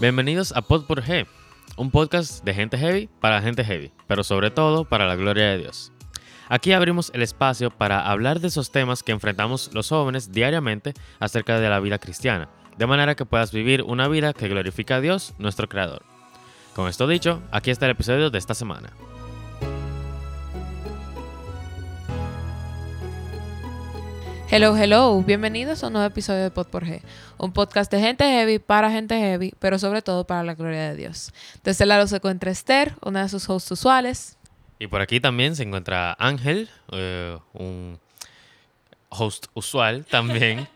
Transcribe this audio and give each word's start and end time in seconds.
Bienvenidos 0.00 0.52
a 0.56 0.62
Pod 0.62 0.86
por 0.86 1.02
G, 1.02 1.26
un 1.76 1.90
podcast 1.90 2.42
de 2.42 2.54
gente 2.54 2.78
heavy 2.78 3.10
para 3.20 3.42
gente 3.42 3.62
heavy, 3.62 3.92
pero 4.06 4.24
sobre 4.24 4.50
todo 4.50 4.86
para 4.86 5.06
la 5.06 5.14
gloria 5.14 5.50
de 5.50 5.58
Dios. 5.58 5.92
Aquí 6.48 6.72
abrimos 6.72 7.10
el 7.12 7.20
espacio 7.20 7.70
para 7.70 8.10
hablar 8.10 8.40
de 8.40 8.48
esos 8.48 8.72
temas 8.72 9.02
que 9.02 9.12
enfrentamos 9.12 9.68
los 9.74 9.90
jóvenes 9.90 10.32
diariamente 10.32 10.94
acerca 11.18 11.60
de 11.60 11.68
la 11.68 11.80
vida 11.80 11.98
cristiana, 11.98 12.48
de 12.78 12.86
manera 12.86 13.14
que 13.14 13.26
puedas 13.26 13.52
vivir 13.52 13.82
una 13.82 14.08
vida 14.08 14.32
que 14.32 14.48
glorifica 14.48 14.96
a 14.96 15.00
Dios, 15.02 15.34
nuestro 15.36 15.68
Creador. 15.68 16.02
Con 16.74 16.88
esto 16.88 17.06
dicho, 17.06 17.42
aquí 17.52 17.70
está 17.70 17.84
el 17.84 17.92
episodio 17.92 18.30
de 18.30 18.38
esta 18.38 18.54
semana. 18.54 18.94
Hello, 24.52 24.76
hello, 24.76 25.22
bienvenidos 25.22 25.84
a 25.84 25.86
un 25.86 25.92
nuevo 25.92 26.08
episodio 26.08 26.42
de 26.42 26.50
Pod 26.50 26.66
por 26.66 26.84
G, 26.84 27.02
un 27.38 27.52
podcast 27.52 27.88
de 27.92 28.00
gente 28.00 28.24
heavy 28.24 28.58
para 28.58 28.90
gente 28.90 29.16
heavy, 29.16 29.54
pero 29.60 29.78
sobre 29.78 30.02
todo 30.02 30.26
para 30.26 30.42
la 30.42 30.56
gloria 30.56 30.90
de 30.90 30.96
Dios. 30.96 31.32
Desde 31.58 31.70
este 31.70 31.86
lado 31.86 32.04
se 32.08 32.16
encuentra 32.16 32.50
Esther, 32.50 32.96
una 33.04 33.22
de 33.22 33.28
sus 33.28 33.48
hosts 33.48 33.70
usuales. 33.70 34.36
Y 34.80 34.88
por 34.88 35.02
aquí 35.02 35.20
también 35.20 35.54
se 35.54 35.62
encuentra 35.62 36.16
Ángel, 36.18 36.68
eh, 36.90 37.38
un 37.52 38.00
host 39.08 39.46
usual 39.54 40.04
también. 40.10 40.66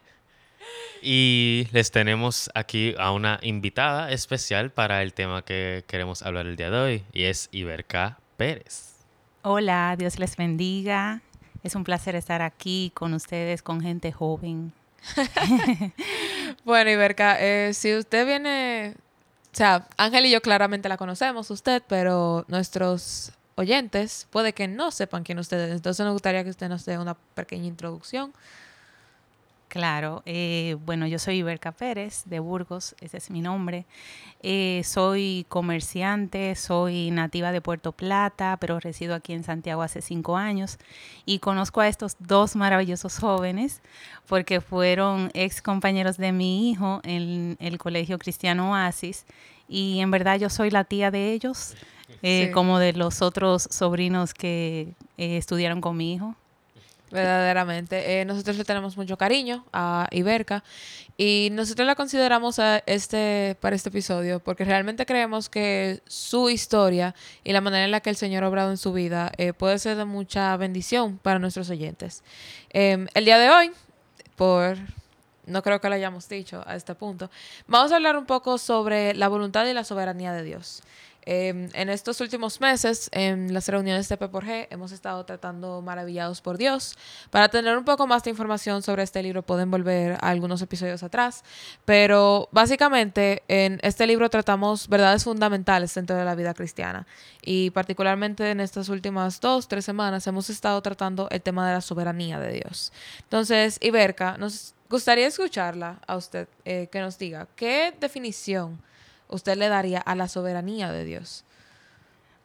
y 1.03 1.67
les 1.73 1.91
tenemos 1.91 2.51
aquí 2.55 2.95
a 2.97 3.11
una 3.11 3.41
invitada 3.43 4.13
especial 4.13 4.71
para 4.71 5.03
el 5.03 5.15
tema 5.15 5.43
que 5.43 5.83
queremos 5.89 6.23
hablar 6.23 6.47
el 6.47 6.55
día 6.55 6.71
de 6.71 6.79
hoy, 6.79 7.05
y 7.13 7.25
es 7.25 7.49
Iberka 7.51 8.21
Pérez. 8.37 8.95
Hola, 9.43 9.97
Dios 9.99 10.21
les 10.21 10.37
bendiga. 10.37 11.24
Es 11.65 11.75
un 11.75 11.83
placer 11.83 12.15
estar 12.15 12.43
aquí 12.43 12.93
con 12.95 13.15
ustedes, 13.15 13.63
con 13.63 13.81
gente 13.81 14.13
joven. 14.13 14.73
bueno, 16.65 16.91
Iberka, 16.91 17.39
eh, 17.41 17.73
si 17.75 17.97
usted 17.97 18.27
viene, 18.27 18.95
o 19.53 19.57
sea, 19.57 19.89
Ángel 19.97 20.27
y 20.27 20.31
yo 20.31 20.41
claramente 20.41 20.89
la 20.89 20.97
conocemos, 20.97 21.51
usted, 21.51 21.83
pero 21.89 22.45
nuestros 22.49 23.33
oyentes 23.57 24.27
puede 24.31 24.53
que 24.53 24.69
no 24.69 24.91
sepan 24.91 25.25
quién 25.25 25.39
usted 25.39 25.59
es. 25.59 25.73
Entonces 25.73 26.05
nos 26.05 26.13
gustaría 26.13 26.45
que 26.45 26.51
usted 26.51 26.69
nos 26.69 26.85
dé 26.85 26.99
una 26.99 27.15
pequeña 27.35 27.67
introducción 27.67 28.33
Claro, 29.69 30.23
eh, 30.25 30.77
bueno, 30.85 31.07
yo 31.07 31.19
soy 31.19 31.39
Iberca 31.39 31.73
Pérez 31.73 32.23
de 32.27 32.39
Burgos, 32.39 32.95
ese 33.01 33.17
es 33.17 33.31
mi 33.31 33.41
nombre. 33.41 33.87
Eh, 34.41 34.83
soy 34.85 35.47
comerciante, 35.49 36.55
soy 36.55 37.11
nativa 37.11 37.51
de 37.51 37.61
Puerto 37.61 37.91
Plata, 37.91 38.57
pero 38.61 38.79
resido 38.79 39.17
aquí 39.17 39.33
en 39.33 39.43
Santiago 39.43 39.83
hace 39.83 40.01
cinco 40.01 40.37
años. 40.37 40.79
Y 41.27 41.41
conozco 41.41 41.81
a 41.81 41.89
estos 41.89 42.17
dos 42.21 42.55
maravillosos 42.55 43.19
jóvenes 43.19 43.81
porque 44.29 44.61
fueron 44.61 45.31
ex 45.35 45.61
compañeros 45.61 46.19
de 46.19 46.31
mi 46.31 46.71
hijo 46.71 47.01
en 47.03 47.57
el 47.59 47.79
Colegio 47.79 48.19
Cristiano 48.19 48.73
Oasis. 48.73 49.27
Y 49.67 49.99
en 49.99 50.11
verdad 50.13 50.39
yo 50.39 50.51
soy 50.51 50.71
la 50.71 50.85
tía 50.85 51.11
de 51.11 51.33
ellos, 51.33 51.75
eh, 52.23 52.53
como 52.53 52.79
de 52.79 52.93
los 52.93 53.23
otros 53.23 53.67
sobrinos 53.73 54.35
que 54.35 54.93
estudiaron 55.17 55.81
con 55.81 55.97
mi 55.97 56.15
hijo 56.15 56.37
verdaderamente. 57.15 58.21
Eh, 58.21 58.25
nosotros 58.25 58.59
le 58.59 58.65
tenemos 58.65 58.97
mucho 58.97 59.17
cariño 59.17 59.65
a 59.73 60.09
Iberca 60.11 60.65
y 61.17 61.49
nosotros 61.53 61.87
la 61.87 61.95
consideramos 61.95 62.61
este, 62.87 63.57
para 63.61 63.77
este 63.77 63.89
episodio 63.89 64.41
porque 64.41 64.65
realmente 64.65 65.07
creemos 65.07 65.49
que 65.49 66.03
su 66.07 66.51
historia 66.51 67.15
y 67.45 67.53
la 67.53 67.61
manera 67.61 67.85
en 67.85 67.93
la 67.93 68.01
que 68.01 68.11
el 68.11 68.17
Señor 68.17 68.43
ha 68.43 68.49
obrado 68.49 68.71
en 68.71 68.77
su 68.77 68.93
vida 68.93 69.31
eh, 69.39 69.53
puede 69.53 69.79
ser 69.79 69.97
de 69.97 70.05
mucha 70.05 70.57
bendición 70.57 71.19
para 71.19 71.39
nuestros 71.39 71.71
oyentes. 71.71 72.25
Em, 72.71 73.07
el 73.15 73.25
día 73.25 73.39
de 73.39 73.49
hoy, 73.49 73.71
por 74.35 74.77
no 75.47 75.63
creo 75.63 75.81
que 75.81 75.89
lo 75.89 75.95
hayamos 75.95 76.29
dicho 76.29 76.65
a 76.67 76.75
este 76.75 76.95
punto, 76.97 77.31
vamos 77.69 77.93
a 77.93 77.97
hablar 77.97 78.17
un 78.17 78.27
poco 78.27 78.59
sobre 78.59 79.15
la 79.15 79.29
voluntad 79.29 79.67
y 79.67 79.73
la 79.73 79.85
soberanía 79.85 80.33
de 80.33 80.43
Dios. 80.43 80.83
Em, 81.27 81.71
en 81.73 81.89
estos 81.89 82.21
últimos 82.21 82.61
meses, 82.61 83.09
en 83.13 83.55
las 83.55 83.69
reuniones 83.69 84.09
de 84.09 84.17
P 84.17 84.29
por 84.29 84.45
G, 84.45 84.67
hemos 84.71 84.93
estado 84.93 85.25
tratando 85.25 85.81
Maravillados 85.81 86.43
por 86.43 86.59
Dios. 86.59 86.97
Para 87.31 87.49
tener 87.49 87.79
un 87.79 87.85
poco 87.85 88.07
más 88.07 88.23
de 88.25 88.31
información 88.31 88.83
sobre 88.83 89.03
este 89.03 89.23
libro, 89.23 89.43
pueden 89.43 89.71
volver 89.71 90.13
a 90.13 90.29
algunos 90.29 90.61
episodios 90.61 91.03
atrás. 91.03 91.43
Pero 91.87 92.49
básicamente, 92.53 93.43
en 93.49 93.81
este 93.83 94.07
libro 94.07 94.29
tratamos 94.29 94.89
verdades 94.89 95.25
fundamentales 95.25 95.95
dentro 95.95 96.15
de 96.17 96.25
la 96.25 96.35
vida 96.35 96.53
cristiana. 96.53 97.07
Y 97.43 97.71
particularmente 97.71 98.51
en 98.51 98.61
estas 98.61 98.91
últimas 98.91 99.41
dos, 99.41 99.67
tres 99.67 99.85
semanas, 99.85 100.27
hemos 100.27 100.51
estado 100.51 100.83
tratando 100.83 101.29
el 101.31 101.41
tema 101.41 101.67
de 101.67 101.75
la 101.75 101.81
soberanía 101.81 102.39
de 102.39 102.53
Dios. 102.53 102.93
Entonces, 103.23 103.79
Iberka, 103.81 104.37
nos 104.37 104.75
gustaría 104.91 105.27
escucharla 105.27 106.01
a 106.07 106.17
usted, 106.17 106.49
eh, 106.67 106.89
que 106.93 107.01
nos 107.01 107.19
diga 107.19 107.49
qué 107.57 107.95
definición 107.99 108.79
usted 109.35 109.57
le 109.57 109.69
daría 109.69 110.01
a 110.01 110.15
la 110.15 110.29
soberanía 110.29 110.93
de 110.93 111.05
Dios? 111.05 111.45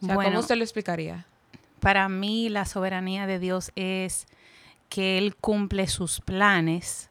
¿Cómo 0.02 0.40
usted 0.40 0.56
lo 0.56 0.64
explicaría? 0.64 1.26
Para 1.80 2.10
mí 2.10 2.50
la 2.50 2.66
soberanía 2.66 3.28
de 3.28 3.40
Dios 3.40 3.72
es 3.76 4.28
que 4.90 5.18
Él 5.18 5.36
cumple 5.36 5.88
sus 5.88 6.20
planes 6.22 7.10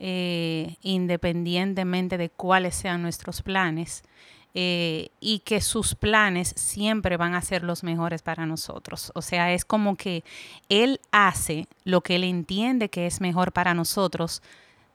eh, 0.00 0.76
independientemente 0.82 2.18
de 2.18 2.30
cuáles 2.30 2.76
sean 2.76 3.02
nuestros 3.02 3.42
planes. 3.42 4.04
Eh, 4.54 5.10
y 5.20 5.40
que 5.40 5.60
sus 5.60 5.94
planes 5.94 6.54
siempre 6.56 7.16
van 7.16 7.34
a 7.34 7.42
ser 7.42 7.62
los 7.62 7.84
mejores 7.84 8.22
para 8.22 8.46
nosotros. 8.46 9.12
O 9.14 9.22
sea, 9.22 9.52
es 9.52 9.64
como 9.64 9.94
que 9.94 10.24
Él 10.68 11.00
hace 11.12 11.68
lo 11.84 12.00
que 12.00 12.16
Él 12.16 12.24
entiende 12.24 12.88
que 12.88 13.06
es 13.06 13.20
mejor 13.20 13.52
para 13.52 13.74
nosotros, 13.74 14.42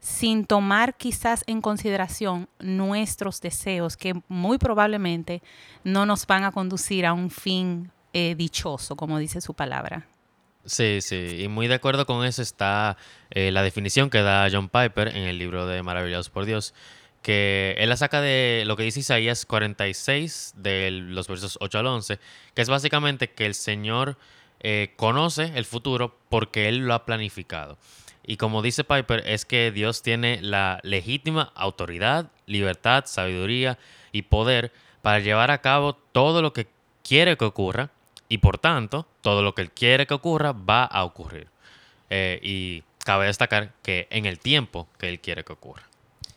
sin 0.04 0.46
tomar 0.46 0.98
quizás 0.98 1.46
en 1.48 1.62
consideración 1.62 2.50
nuestros 2.60 3.40
deseos 3.40 3.96
que 3.96 4.14
muy 4.28 4.58
probablemente 4.58 5.42
no 5.86 6.06
nos 6.06 6.28
van 6.28 6.44
a 6.44 6.52
conducir 6.52 7.06
a 7.06 7.14
un 7.14 7.30
fin 7.30 7.90
eh, 8.12 8.36
dichoso, 8.38 8.98
como 8.98 9.18
dice 9.18 9.40
su 9.40 9.54
palabra. 9.54 10.06
Sí, 10.66 11.00
sí, 11.00 11.38
y 11.40 11.48
muy 11.48 11.70
de 11.70 11.76
acuerdo 11.76 12.06
con 12.06 12.26
eso 12.26 12.42
está 12.42 12.98
eh, 13.30 13.52
la 13.52 13.64
definición 13.64 14.10
que 14.10 14.22
da 14.22 14.50
John 14.52 14.68
Piper 14.68 15.08
en 15.08 15.24
el 15.24 15.38
libro 15.38 15.68
de 15.68 15.82
Maravillados 15.84 16.30
por 16.30 16.44
Dios, 16.44 16.74
que 17.22 17.76
él 17.78 17.88
la 17.88 17.96
saca 17.96 18.20
de 18.20 18.64
lo 18.66 18.76
que 18.76 18.84
dice 18.84 19.00
Isaías 19.00 19.46
46, 19.46 20.56
de 20.58 20.92
los 20.92 21.30
versos 21.30 21.58
8 21.62 21.80
al 21.80 21.88
11, 21.88 22.20
que 22.54 22.62
es 22.62 22.68
básicamente 22.68 23.32
que 23.32 23.46
el 23.46 23.56
Señor 23.56 24.18
eh, 24.60 24.94
conoce 24.98 25.54
el 25.56 25.64
futuro 25.64 26.18
porque 26.28 26.68
Él 26.68 26.80
lo 26.80 26.94
ha 26.94 27.06
planificado. 27.06 27.78
Y 28.26 28.38
como 28.38 28.62
dice 28.62 28.84
Piper, 28.84 29.24
es 29.28 29.46
que 29.46 29.72
Dios 29.72 30.02
tiene 30.02 30.40
la 30.42 30.80
legítima 30.84 31.52
autoridad, 31.56 32.32
libertad, 32.46 33.04
sabiduría 33.06 33.78
y 34.12 34.24
poder 34.24 34.72
para 35.02 35.20
llevar 35.20 35.52
a 35.52 35.60
cabo 35.60 35.94
todo 35.94 36.42
lo 36.42 36.54
que 36.54 36.68
quiere 37.04 37.36
que 37.36 37.46
ocurra 37.46 37.90
y 38.30 38.38
por 38.38 38.58
tanto 38.58 39.06
todo 39.22 39.42
lo 39.42 39.54
que 39.54 39.62
Él 39.64 39.72
quiere 39.72 40.08
que 40.08 40.14
ocurra 40.14 40.54
va 40.54 40.86
a 40.86 41.04
ocurrir. 41.04 41.48
Eh, 42.10 42.40
y 42.42 42.84
cabe 43.04 43.26
destacar 43.26 43.74
que 43.84 44.08
en 44.10 44.26
el 44.26 44.40
tiempo 44.40 44.88
que 44.98 45.10
Él 45.10 45.20
quiere 45.20 45.44
que 45.44 45.54
ocurra. 45.54 45.84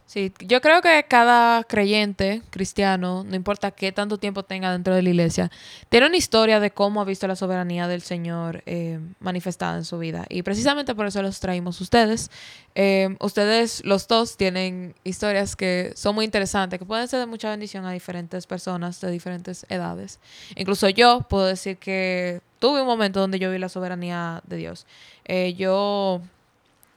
Sí, 0.07 0.33
yo 0.39 0.61
creo 0.61 0.83
que 0.83 1.05
cada 1.09 1.65
creyente 1.65 2.41
cristiano, 2.51 3.25
no 3.25 3.35
importa 3.35 3.73
qué 3.73 3.91
tanto 3.91 4.19
tiempo 4.19 4.45
tenga 4.45 4.71
dentro 4.71 4.95
de 4.95 5.03
la 5.03 5.09
iglesia, 5.09 5.51
tiene 5.89 6.07
una 6.07 6.17
historia 6.17 6.61
de 6.61 6.71
cómo 6.71 7.01
ha 7.01 7.05
visto 7.05 7.27
la 7.27 7.35
soberanía 7.35 7.89
del 7.89 8.03
Señor 8.03 8.63
eh, 8.67 9.01
manifestada 9.19 9.77
en 9.77 9.85
su 9.85 9.99
vida. 9.99 10.25
Y 10.29 10.43
precisamente 10.43 10.95
por 10.95 11.07
eso 11.07 11.23
los 11.23 11.41
traímos 11.41 11.81
ustedes. 11.81 12.31
Eh, 12.77 13.17
ustedes, 13.19 13.85
los 13.85 14.07
dos, 14.07 14.37
tienen 14.37 14.95
historias 15.03 15.57
que 15.57 15.93
son 15.97 16.15
muy 16.15 16.25
interesantes, 16.25 16.79
que 16.79 16.85
pueden 16.85 17.09
ser 17.09 17.19
de 17.19 17.27
mucha 17.27 17.51
bendición 17.51 17.85
a 17.85 17.91
diferentes 17.91 18.47
personas 18.47 19.01
de 19.01 19.11
diferentes 19.11 19.67
edades. 19.71 20.21
Incluso 20.55 20.89
yo 20.89 21.23
puedo 21.29 21.47
decir 21.47 21.79
que 21.79 22.43
tuve 22.61 22.81
un 22.81 22.87
momento 22.87 23.19
donde 23.19 23.41
yo 23.41 23.51
vi 23.51 23.59
la 23.59 23.69
soberanía 23.69 24.41
de 24.47 24.57
Dios. 24.57 24.87
Eh, 25.25 25.55
yo, 25.55 26.21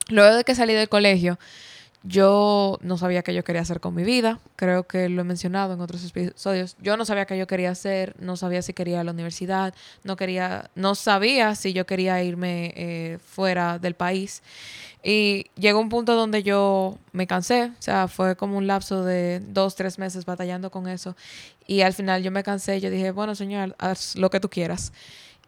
luego 0.09 0.35
de 0.35 0.43
que 0.43 0.53
salí 0.53 0.73
del 0.75 0.89
colegio, 0.89 1.39
yo 2.03 2.77
no 2.81 2.97
sabía 2.97 3.23
qué 3.23 3.33
yo 3.33 3.43
quería 3.43 3.61
hacer 3.61 3.81
con 3.81 3.93
mi 3.93 4.03
vida, 4.03 4.39
creo 4.55 4.87
que 4.87 5.09
lo 5.09 5.21
he 5.21 5.23
mencionado 5.25 5.73
en 5.73 5.81
otros 5.81 6.05
episodios. 6.05 6.77
Yo 6.81 6.95
no 6.95 7.03
sabía 7.03 7.25
qué 7.25 7.37
yo 7.37 7.45
quería 7.45 7.71
hacer, 7.71 8.15
no 8.19 8.37
sabía 8.37 8.61
si 8.61 8.73
quería 8.73 8.95
ir 8.95 8.99
a 8.99 9.03
la 9.03 9.11
universidad, 9.11 9.73
no 10.03 10.15
quería, 10.15 10.69
no 10.75 10.95
sabía 10.95 11.55
si 11.55 11.73
yo 11.73 11.85
quería 11.85 12.23
irme 12.23 12.73
eh, 12.75 13.19
fuera 13.25 13.79
del 13.79 13.95
país. 13.95 14.41
Y 15.03 15.47
llegó 15.55 15.79
un 15.79 15.89
punto 15.89 16.15
donde 16.15 16.43
yo 16.43 16.97
me 17.11 17.27
cansé, 17.27 17.65
o 17.65 17.81
sea, 17.81 18.07
fue 18.07 18.35
como 18.35 18.57
un 18.57 18.67
lapso 18.67 19.03
de 19.03 19.41
dos, 19.41 19.75
tres 19.75 19.99
meses 19.99 20.25
batallando 20.25 20.71
con 20.71 20.87
eso. 20.87 21.15
Y 21.67 21.81
al 21.81 21.93
final 21.93 22.23
yo 22.23 22.31
me 22.31 22.43
cansé 22.43 22.79
yo 22.79 22.89
dije, 22.89 23.11
bueno, 23.11 23.35
señor, 23.35 23.75
haz 23.77 24.15
lo 24.15 24.29
que 24.29 24.39
tú 24.39 24.49
quieras. 24.49 24.93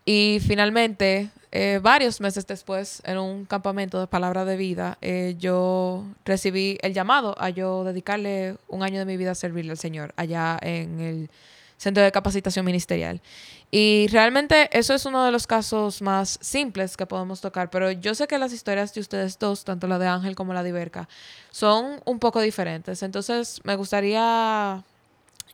Y 0.05 0.39
finalmente, 0.45 1.29
eh, 1.51 1.79
varios 1.81 2.21
meses 2.21 2.47
después, 2.47 3.01
en 3.05 3.17
un 3.17 3.45
campamento 3.45 3.99
de 3.99 4.07
palabra 4.07 4.45
de 4.45 4.55
vida, 4.55 4.97
eh, 5.01 5.35
yo 5.37 6.05
recibí 6.23 6.77
el 6.81 6.93
llamado 6.93 7.35
a 7.37 7.49
yo 7.49 7.83
dedicarle 7.83 8.55
un 8.69 8.83
año 8.83 8.99
de 8.99 9.05
mi 9.05 9.17
vida 9.17 9.31
a 9.31 9.35
servirle 9.35 9.71
al 9.71 9.77
Señor 9.77 10.13
allá 10.15 10.57
en 10.61 11.01
el 11.01 11.29
Centro 11.77 12.03
de 12.03 12.11
Capacitación 12.11 12.65
Ministerial. 12.65 13.21
Y 13.69 14.07
realmente 14.11 14.69
eso 14.77 14.93
es 14.93 15.05
uno 15.05 15.25
de 15.25 15.31
los 15.31 15.47
casos 15.47 16.01
más 16.01 16.37
simples 16.41 16.95
que 16.95 17.05
podemos 17.05 17.41
tocar, 17.41 17.69
pero 17.69 17.91
yo 17.91 18.15
sé 18.15 18.27
que 18.27 18.37
las 18.37 18.53
historias 18.53 18.93
de 18.93 19.01
ustedes 19.01 19.39
dos, 19.39 19.65
tanto 19.65 19.87
la 19.87 19.97
de 19.97 20.07
Ángel 20.07 20.35
como 20.35 20.53
la 20.53 20.63
de 20.63 20.69
Iberca, 20.69 21.09
son 21.51 22.01
un 22.05 22.19
poco 22.19 22.39
diferentes. 22.39 23.01
Entonces 23.03 23.59
me 23.63 23.75
gustaría 23.75 24.83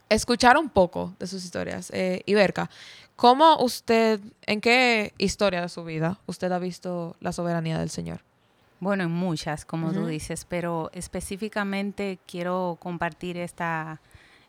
escuchar 0.08 0.56
un 0.58 0.68
poco 0.68 1.14
de 1.18 1.26
sus 1.26 1.44
historias. 1.44 1.90
Eh, 1.92 2.22
Iberca, 2.26 2.70
¿cómo 3.18 3.56
usted, 3.56 4.20
en 4.46 4.60
qué 4.60 5.12
historia 5.18 5.62
de 5.62 5.68
su 5.68 5.82
vida 5.82 6.20
usted 6.26 6.52
ha 6.52 6.60
visto 6.60 7.16
la 7.18 7.32
soberanía 7.32 7.76
del 7.76 7.90
Señor? 7.90 8.20
Bueno, 8.78 9.02
en 9.02 9.10
muchas, 9.10 9.64
como 9.64 9.92
tú 9.92 10.06
dices, 10.06 10.46
pero 10.48 10.88
específicamente 10.94 12.20
quiero 12.28 12.78
compartir 12.80 13.36
esta, 13.36 14.00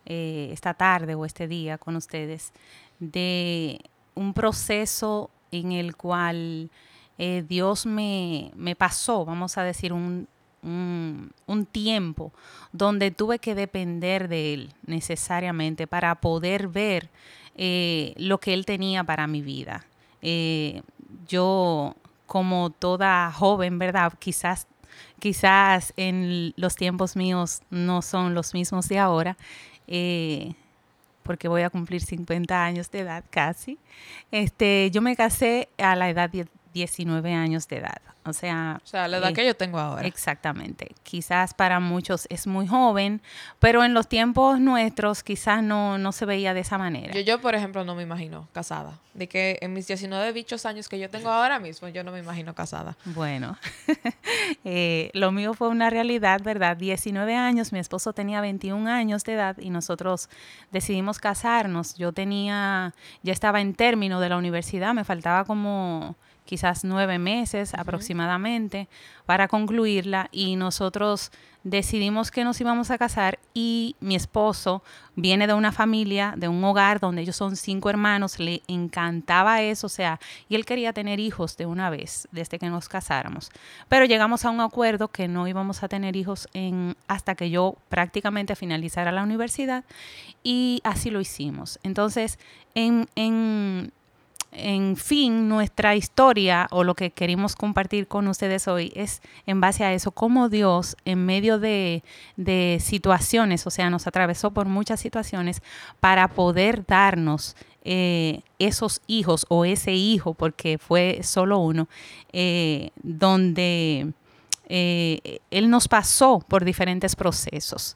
eh, 0.06 0.50
esta 0.54 0.76
tarde 0.76 1.16
o 1.16 1.26
este 1.26 1.48
día 1.48 1.80
con 1.80 1.96
ustedes 1.96 2.54
de 3.00 3.82
un 4.14 4.36
proceso 4.36 5.32
en 5.52 5.72
el 5.72 5.96
cual 5.96 6.70
eh, 7.18 7.44
Dios 7.50 7.88
me, 7.88 8.52
me 8.56 8.76
pasó, 8.76 9.26
vamos 9.26 9.58
a 9.58 9.64
decir, 9.64 9.94
un, 9.94 10.28
un, 10.62 11.32
un 11.48 11.66
tiempo 11.66 12.32
donde 12.72 13.10
tuve 13.10 13.40
que 13.40 13.56
depender 13.56 14.28
de 14.28 14.54
Él 14.54 14.74
necesariamente 14.86 15.88
para 15.88 16.14
poder 16.22 16.68
ver 16.68 17.10
eh, 17.62 18.14
lo 18.16 18.40
que 18.40 18.54
Él 18.54 18.66
tenía 18.66 19.04
para 19.04 19.28
mi 19.28 19.42
vida. 19.42 19.86
Eh, 20.22 20.82
yo, 21.28 21.94
como 22.26 22.70
toda 22.70 23.30
joven, 23.34 23.78
¿verdad? 23.78 24.14
Quizás, 24.18 24.66
quizás 25.20 25.92
en 25.98 26.54
los 26.56 26.78
tiempos 26.78 27.18
míos 27.18 27.62
no 27.70 28.02
son 28.02 28.34
los 28.34 28.54
mismos 28.54 28.88
de 28.88 29.00
ahora, 29.00 29.36
eh, 29.88 30.54
porque 31.24 31.50
voy 31.50 31.64
a 31.64 31.70
cumplir 31.70 32.00
50 32.00 32.64
años 32.64 32.90
de 32.92 33.00
edad 33.00 33.26
casi. 33.30 33.78
Este, 34.32 34.90
yo 34.94 35.02
me 35.02 35.18
casé 35.18 35.68
a 35.78 35.98
la 35.98 36.10
edad 36.10 36.32
19 36.74 37.34
años 37.34 37.68
de 37.68 37.78
edad. 37.78 38.02
O 38.26 38.34
sea, 38.34 38.80
O 38.84 38.88
sea, 38.88 39.08
la 39.08 39.18
edad 39.18 39.32
eh, 39.32 39.34
que 39.34 39.46
yo 39.46 39.56
tengo 39.56 39.80
ahora. 39.80 40.06
Exactamente. 40.06 40.94
Quizás 41.04 41.54
para 41.54 41.80
muchos 41.80 42.28
es 42.30 42.48
muy 42.48 42.68
joven, 42.68 43.22
pero 43.60 43.84
en 43.84 43.94
los 43.94 44.08
tiempos 44.08 44.60
nuestros 44.60 45.24
quizás 45.24 45.64
no, 45.64 45.98
no 45.98 46.12
se 46.12 46.26
veía 46.26 46.54
de 46.54 46.60
esa 46.60 46.78
manera. 46.78 47.14
Yo, 47.14 47.22
yo, 47.22 47.42
por 47.42 47.56
ejemplo, 47.56 47.84
no 47.84 47.96
me 47.96 48.04
imagino 48.04 48.48
casada. 48.54 49.00
De 49.14 49.28
que 49.28 49.58
en 49.62 49.74
mis 49.74 49.88
19 49.88 50.32
bichos 50.34 50.66
años 50.66 50.88
que 50.88 51.00
yo 51.00 51.10
tengo 51.10 51.30
ahora 51.30 51.60
mismo, 51.60 51.88
yo 51.88 52.04
no 52.04 52.12
me 52.12 52.20
imagino 52.20 52.54
casada. 52.54 52.96
Bueno, 53.06 53.58
eh, 54.64 55.10
lo 55.14 55.32
mío 55.32 55.54
fue 55.54 55.70
una 55.70 55.90
realidad, 55.90 56.42
¿verdad? 56.44 56.78
19 56.78 57.36
años, 57.36 57.74
mi 57.74 57.80
esposo 57.80 58.14
tenía 58.14 58.42
21 58.42 58.90
años 58.90 59.24
de 59.24 59.34
edad 59.34 59.58
y 59.58 59.72
nosotros 59.72 60.30
decidimos 60.72 61.20
casarnos. 61.20 61.96
Yo 61.96 62.12
tenía, 62.12 62.94
ya 63.24 63.34
estaba 63.34 63.62
en 63.62 63.74
término 63.74 64.20
de 64.20 64.30
la 64.30 64.38
universidad, 64.38 64.94
me 64.94 65.04
faltaba 65.04 65.46
como 65.46 66.16
quizás 66.50 66.84
nueve 66.84 67.20
meses 67.20 67.76
aproximadamente 67.76 68.88
para 69.28 69.48
concluirla 69.48 70.30
y 70.32 70.56
nosotros 70.56 71.32
decidimos 71.64 72.32
que 72.32 72.44
nos 72.44 72.60
íbamos 72.60 72.90
a 72.90 72.98
casar 72.98 73.38
y 73.54 73.96
mi 74.00 74.16
esposo 74.16 74.82
viene 75.16 75.46
de 75.46 75.54
una 75.54 75.72
familia, 75.72 76.34
de 76.36 76.48
un 76.48 76.64
hogar 76.64 77.00
donde 77.00 77.22
ellos 77.22 77.36
son 77.36 77.56
cinco 77.56 77.92
hermanos, 77.92 78.40
le 78.40 78.64
encantaba 78.68 79.62
eso, 79.62 79.86
o 79.86 79.90
sea, 79.92 80.20
y 80.48 80.56
él 80.56 80.66
quería 80.66 80.92
tener 80.92 81.20
hijos 81.20 81.56
de 81.56 81.68
una 81.68 81.92
vez 81.92 82.28
desde 82.32 82.58
que 82.58 82.72
nos 82.72 82.90
casáramos. 82.90 83.52
Pero 83.88 84.06
llegamos 84.06 84.44
a 84.44 84.50
un 84.50 84.60
acuerdo 84.60 85.10
que 85.10 85.28
no 85.28 85.48
íbamos 85.48 85.84
a 85.84 85.88
tener 85.88 86.16
hijos 86.16 86.48
en, 86.54 86.96
hasta 87.08 87.36
que 87.36 87.52
yo 87.52 87.76
prácticamente 87.90 88.56
finalizara 88.56 89.12
la 89.12 89.22
universidad 89.22 89.84
y 90.44 90.82
así 90.84 91.12
lo 91.12 91.22
hicimos. 91.22 91.78
Entonces, 91.84 92.40
en, 92.74 93.08
en 93.16 93.92
en 94.52 94.98
fin, 94.98 95.48
nuestra 95.48 95.96
historia 95.96 96.68
o 96.72 96.84
lo 96.84 96.96
que 96.96 97.12
queremos 97.12 97.56
compartir 97.56 98.08
con 98.08 98.28
ustedes 98.28 98.68
hoy 98.68 98.92
es 98.96 99.22
en 99.46 99.62
base 99.62 99.84
a 99.84 99.94
eso, 99.94 100.12
cómo 100.12 100.50
Dios 100.50 100.98
en 101.06 101.26
medio 101.26 101.60
de, 101.60 102.04
situaciones, 102.80 103.68
o 103.68 103.70
sea, 103.70 103.90
nos 103.90 104.08
atravesó 104.08 104.52
por 104.52 104.66
muchas 104.68 105.00
situaciones 105.00 105.62
para 106.00 106.28
poder 106.30 106.86
darnos 106.86 107.56
eh, 107.84 108.42
esos 108.58 109.02
hijos 109.06 109.46
o 109.50 109.66
ese 109.66 109.94
hijo, 109.94 110.34
porque 110.34 110.80
fue 110.80 111.20
solo 111.22 111.60
uno, 111.60 111.88
eh, 112.34 112.90
donde 113.04 114.12
eh, 114.68 115.40
Él 115.52 115.70
nos 115.70 115.88
pasó 115.88 116.44
por 116.48 116.66
diferentes 116.66 117.16
procesos. 117.16 117.96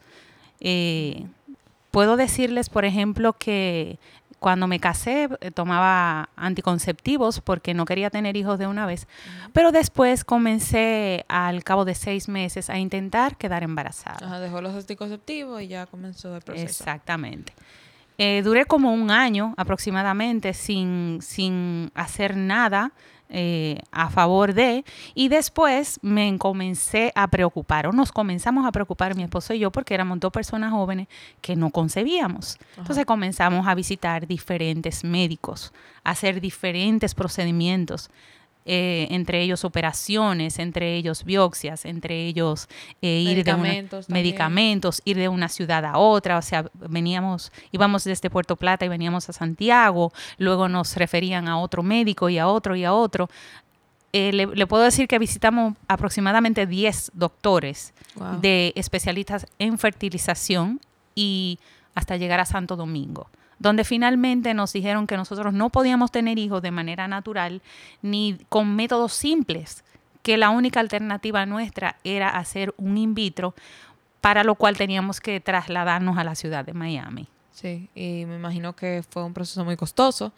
Puedo 1.93 2.17
decirles, 2.17 2.69
por 2.69 2.85
ejemplo, 2.85 3.33
que 3.33 3.99
cuando 4.43 4.67
me 4.67 4.81
casé 4.81 5.29
eh, 5.39 5.51
tomaba 5.51 6.29
anticonceptivos 6.35 7.39
porque 7.39 7.73
no 7.73 7.85
quería 7.85 8.09
tener 8.09 8.35
hijos 8.35 8.59
de 8.59 8.67
una 8.67 8.85
vez, 8.85 9.07
pero 9.53 9.71
después 9.71 10.25
comencé 10.25 11.23
al 11.29 11.63
cabo 11.63 11.85
de 11.85 11.95
seis 11.95 12.27
meses 12.27 12.69
a 12.69 12.77
intentar 12.77 13.37
quedar 13.37 13.63
embarazada. 13.63 14.17
Ajá, 14.21 14.41
dejó 14.41 14.59
los 14.59 14.75
anticonceptivos 14.75 15.61
y 15.61 15.69
ya 15.69 15.85
comenzó 15.85 16.35
el 16.35 16.41
proceso. 16.41 16.65
Exactamente. 16.65 17.53
Eh, 18.17 18.41
duré 18.43 18.65
como 18.65 18.93
un 18.93 19.11
año 19.11 19.53
aproximadamente 19.55 20.53
sin, 20.53 21.19
sin 21.21 21.89
hacer 21.95 22.35
nada 22.35 22.91
eh, 23.35 23.79
a 23.91 24.11
favor 24.11 24.53
de, 24.53 24.85
y 25.15 25.27
después 25.27 25.99
me 26.03 26.37
comencé 26.37 27.11
a 27.15 27.27
preocupar, 27.27 27.87
o 27.87 27.91
nos 27.91 28.11
comenzamos 28.11 28.65
a 28.65 28.71
preocupar 28.71 29.15
mi 29.15 29.23
esposo 29.23 29.55
y 29.55 29.59
yo, 29.59 29.71
porque 29.71 29.95
éramos 29.95 30.19
dos 30.19 30.31
personas 30.31 30.71
jóvenes 30.71 31.07
que 31.41 31.55
no 31.55 31.71
concebíamos. 31.71 32.59
Entonces 32.77 33.05
comenzamos 33.05 33.67
a 33.67 33.73
visitar 33.73 34.27
diferentes 34.27 35.03
médicos, 35.03 35.73
a 36.03 36.11
hacer 36.11 36.41
diferentes 36.41 37.15
procedimientos. 37.15 38.11
Eh, 38.65 39.07
entre 39.11 39.41
ellos 39.41 39.65
operaciones, 39.65 40.57
entre 40.59 40.95
ellos 40.95 41.23
biopsias, 41.25 41.85
entre 41.85 42.25
ellos 42.25 42.67
eh, 43.01 43.19
ir 43.19 43.43
de 43.43 43.53
una- 43.53 44.03
Medicamentos 44.07 45.01
ir 45.05 45.17
de 45.17 45.27
una 45.29 45.49
ciudad 45.49 45.83
a 45.85 45.97
otra, 45.97 46.37
o 46.37 46.41
sea, 46.41 46.65
veníamos, 46.73 47.51
íbamos 47.71 48.03
desde 48.05 48.29
Puerto 48.29 48.55
Plata 48.55 48.85
y 48.85 48.89
veníamos 48.89 49.27
a 49.29 49.33
Santiago, 49.33 50.13
luego 50.37 50.69
nos 50.69 50.95
referían 50.95 51.47
a 51.47 51.57
otro 51.59 51.83
médico 51.83 52.29
y 52.29 52.37
a 52.37 52.47
otro 52.47 52.75
y 52.75 52.83
a 52.85 52.93
otro. 52.93 53.29
Eh, 54.15 54.31
le, 54.31 54.45
le 54.45 54.67
puedo 54.67 54.83
decir 54.83 55.07
que 55.07 55.17
visitamos 55.17 55.73
aproximadamente 55.87 56.67
10 56.67 57.11
doctores 57.15 57.93
Wow. 58.15 58.39
de 58.41 58.71
especialistas 58.75 59.47
en 59.57 59.79
fertilización 59.79 60.79
y 61.15 61.57
hasta 61.95 62.15
llegar 62.15 62.39
a 62.39 62.45
Santo 62.45 62.75
Domingo, 62.75 63.27
donde 63.63 63.83
finalmente 63.85 64.53
nos 64.53 64.73
dijeron 64.73 65.07
que 65.07 65.15
nosotros 65.17 65.53
no 65.53 65.69
podíamos 65.69 66.11
tener 66.11 66.37
hijos 66.37 66.61
de 66.61 66.69
manera 66.69 67.07
natural 67.07 67.61
ni 68.01 68.37
con 68.49 68.75
métodos 68.75 69.13
simples, 69.13 69.83
que 70.21 70.37
la 70.37 70.49
única 70.49 70.79
alternativa 70.81 71.45
nuestra 71.45 71.95
era 72.03 72.29
hacer 72.29 72.73
un 72.77 72.97
in 72.97 73.15
vitro, 73.15 73.55
para 74.21 74.43
lo 74.43 74.55
cual 74.55 74.77
teníamos 74.77 75.19
que 75.21 75.39
trasladarnos 75.39 76.17
a 76.17 76.23
la 76.23 76.35
ciudad 76.35 76.63
de 76.65 76.73
Miami. 76.73 77.27
Sí, 77.53 77.87
y 77.95 78.25
me 78.25 78.35
imagino 78.35 78.73
que 78.75 79.03
fue 79.09 79.23
un 79.23 79.33
proceso 79.33 79.63
muy 79.65 79.77
costoso. 79.77 80.33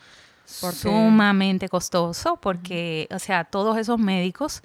Porque- 0.61 0.77
Sumamente 0.77 1.67
costoso 1.69 2.35
porque, 2.39 3.07
o 3.11 3.17
sea, 3.17 3.43
todos 3.45 3.77
esos 3.79 3.97
médicos, 3.97 4.61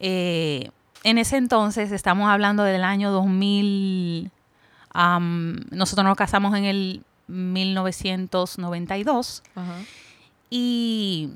eh, 0.00 0.70
en 1.04 1.18
ese 1.18 1.36
entonces, 1.36 1.92
estamos 1.92 2.28
hablando 2.28 2.64
del 2.64 2.82
año 2.82 3.12
2000, 3.12 4.30
am, 4.92 5.60
nosotros 5.70 6.04
nos 6.04 6.16
casamos 6.16 6.56
en 6.56 6.64
el 6.64 7.02
1992 7.30 9.42
Ajá. 9.54 9.74
y 10.50 11.30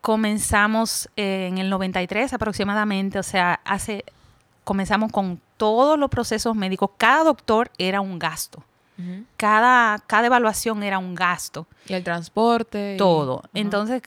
comenzamos 0.00 1.08
eh, 1.16 1.48
en 1.50 1.58
el 1.58 1.68
93 1.70 2.32
aproximadamente, 2.32 3.18
o 3.18 3.22
sea, 3.22 3.60
hace, 3.64 4.04
comenzamos 4.64 5.10
con 5.12 5.40
todos 5.56 5.98
los 5.98 6.10
procesos 6.10 6.54
médicos, 6.54 6.90
cada 6.96 7.24
doctor 7.24 7.70
era 7.78 8.00
un 8.00 8.18
gasto, 8.18 8.62
cada, 9.36 9.98
cada 10.06 10.26
evaluación 10.28 10.82
era 10.82 10.98
un 10.98 11.14
gasto. 11.14 11.66
Y 11.86 11.92
el 11.94 12.02
transporte. 12.04 12.94
y- 12.94 12.96
todo. 12.96 13.42
Entonces, 13.52 14.00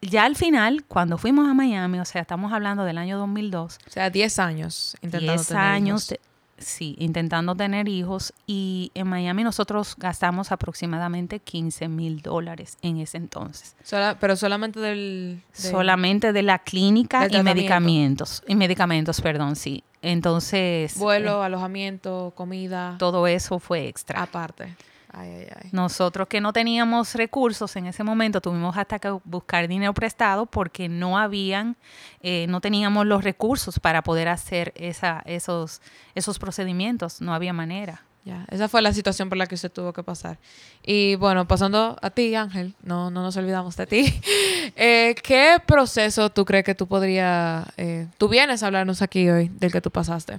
ya 0.00 0.24
al 0.24 0.34
final, 0.34 0.82
cuando 0.88 1.18
fuimos 1.18 1.46
a 1.46 1.52
Miami, 1.52 1.98
o 1.98 2.06
sea, 2.06 2.22
estamos 2.22 2.50
hablando 2.54 2.84
del 2.84 2.96
año 2.96 3.18
2002, 3.18 3.78
O 3.86 3.90
sea, 3.90 4.08
10 4.08 4.38
años 4.38 4.96
intentando 5.02 5.32
10 5.34 5.48
tener 5.48 5.62
años, 5.62 6.08
de- 6.08 6.20
sí, 6.60 6.94
intentando 6.98 7.54
tener 7.56 7.88
hijos, 7.88 8.32
y 8.46 8.92
en 8.94 9.08
Miami 9.08 9.42
nosotros 9.42 9.96
gastamos 9.98 10.52
aproximadamente 10.52 11.40
15 11.40 11.88
mil 11.88 12.20
dólares 12.22 12.78
en 12.82 12.98
ese 12.98 13.16
entonces. 13.16 13.74
Sola- 13.82 14.16
pero 14.20 14.36
solamente 14.36 14.78
del... 14.78 15.42
del- 15.60 15.70
Solamente 15.72 16.32
de 16.32 16.42
la 16.42 16.60
clínica 16.60 17.26
y 17.30 17.42
medicamentos, 17.42 18.42
y 18.46 18.54
medicamentos, 18.54 19.20
perdón, 19.20 19.56
sí. 19.56 19.82
Entonces, 20.02 20.96
Vuelo, 20.96 21.42
alojamiento, 21.42 22.32
comida. 22.36 22.92
eh, 22.94 22.96
todo 22.98 23.26
eso 23.26 23.58
fue 23.58 23.88
extra. 23.88 24.22
Aparte. 24.22 24.76
Ay, 25.12 25.30
ay, 25.30 25.46
ay. 25.54 25.68
Nosotros 25.72 26.28
que 26.28 26.40
no 26.40 26.52
teníamos 26.52 27.14
recursos 27.14 27.74
en 27.76 27.86
ese 27.86 28.04
momento 28.04 28.40
tuvimos 28.40 28.76
hasta 28.76 28.98
que 28.98 29.10
buscar 29.24 29.66
dinero 29.68 29.92
prestado 29.92 30.46
porque 30.46 30.88
no 30.88 31.18
habían, 31.18 31.76
eh, 32.22 32.46
no 32.48 32.60
teníamos 32.60 33.06
los 33.06 33.24
recursos 33.24 33.80
para 33.80 34.02
poder 34.02 34.28
hacer 34.28 34.72
esa, 34.76 35.22
esos, 35.26 35.80
esos 36.14 36.38
procedimientos, 36.38 37.20
no 37.20 37.34
había 37.34 37.52
manera. 37.52 38.02
Ya, 38.24 38.44
esa 38.50 38.68
fue 38.68 38.82
la 38.82 38.92
situación 38.92 39.30
por 39.30 39.38
la 39.38 39.46
que 39.46 39.54
usted 39.54 39.72
tuvo 39.72 39.94
que 39.94 40.02
pasar. 40.02 40.38
Y 40.82 41.14
bueno, 41.14 41.48
pasando 41.48 41.96
a 42.02 42.10
ti, 42.10 42.34
Ángel, 42.34 42.74
no, 42.82 43.10
no 43.10 43.22
nos 43.22 43.36
olvidamos 43.36 43.76
de 43.76 43.86
ti. 43.86 44.20
Eh, 44.76 45.14
¿Qué 45.22 45.56
proceso 45.66 46.30
tú 46.30 46.44
crees 46.44 46.64
que 46.64 46.74
tú 46.74 46.86
podrías, 46.86 47.66
eh, 47.76 48.06
tú 48.18 48.28
vienes 48.28 48.62
a 48.62 48.66
hablarnos 48.66 49.02
aquí 49.02 49.28
hoy 49.28 49.48
del 49.48 49.72
que 49.72 49.80
tú 49.80 49.90
pasaste? 49.90 50.38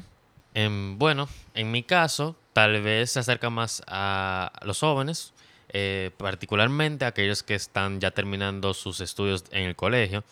Em, 0.53 0.97
bueno, 0.97 1.27
en 1.53 1.69
mi 1.69 1.83
caso, 1.83 2.35
tal 2.53 2.81
vez 2.81 3.11
se 3.11 3.19
acerca 3.19 3.49
más 3.49 3.83
a 3.87 4.51
los 4.63 4.79
jóvenes, 4.79 5.33
eh, 5.69 6.11
particularmente 6.17 7.05
a 7.05 7.09
aquellos 7.09 7.43
que 7.43 7.55
están 7.55 7.99
ya 7.99 8.11
terminando 8.11 8.73
sus 8.73 8.99
estudios 8.99 9.45
en 9.51 9.63
el 9.63 9.75
colegio. 9.75 10.23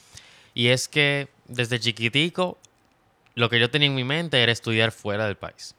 Y 0.53 0.67
es 0.67 0.87
que 0.87 1.29
desde 1.47 1.79
chiquitico 1.79 2.57
lo 3.35 3.49
que 3.49 3.59
yo 3.59 3.69
tenía 3.69 3.87
en 3.87 3.95
mi 3.95 4.03
mente 4.03 4.41
era 4.41 4.51
estudiar 4.51 4.91
fuera 4.91 5.25
del 5.25 5.37
país. 5.37 5.75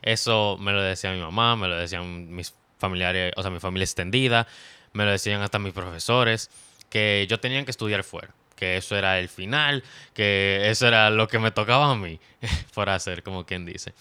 Eso 0.00 0.56
me 0.58 0.72
lo 0.72 0.82
decía 0.82 1.12
mi 1.12 1.20
mamá, 1.20 1.56
me 1.56 1.68
lo 1.68 1.76
decían 1.76 2.34
mis 2.34 2.54
familiares, 2.78 3.32
o 3.36 3.42
sea, 3.42 3.50
mi 3.50 3.60
familia 3.60 3.84
extendida, 3.84 4.46
me 4.92 5.04
lo 5.04 5.10
decían 5.10 5.42
hasta 5.42 5.58
mis 5.58 5.72
profesores, 5.72 6.50
que 6.88 7.26
yo 7.28 7.38
tenía 7.38 7.64
que 7.64 7.70
estudiar 7.70 8.02
fuera, 8.02 8.34
que 8.56 8.76
eso 8.76 8.96
era 8.96 9.18
el 9.18 9.28
final, 9.28 9.84
que 10.14 10.70
eso 10.70 10.88
era 10.88 11.10
lo 11.10 11.28
que 11.28 11.38
me 11.38 11.50
tocaba 11.50 11.90
a 11.90 11.94
mí 11.94 12.18
por 12.74 12.88
hacer, 12.88 13.22
como 13.22 13.46
quien 13.46 13.64
dice. 13.64 13.92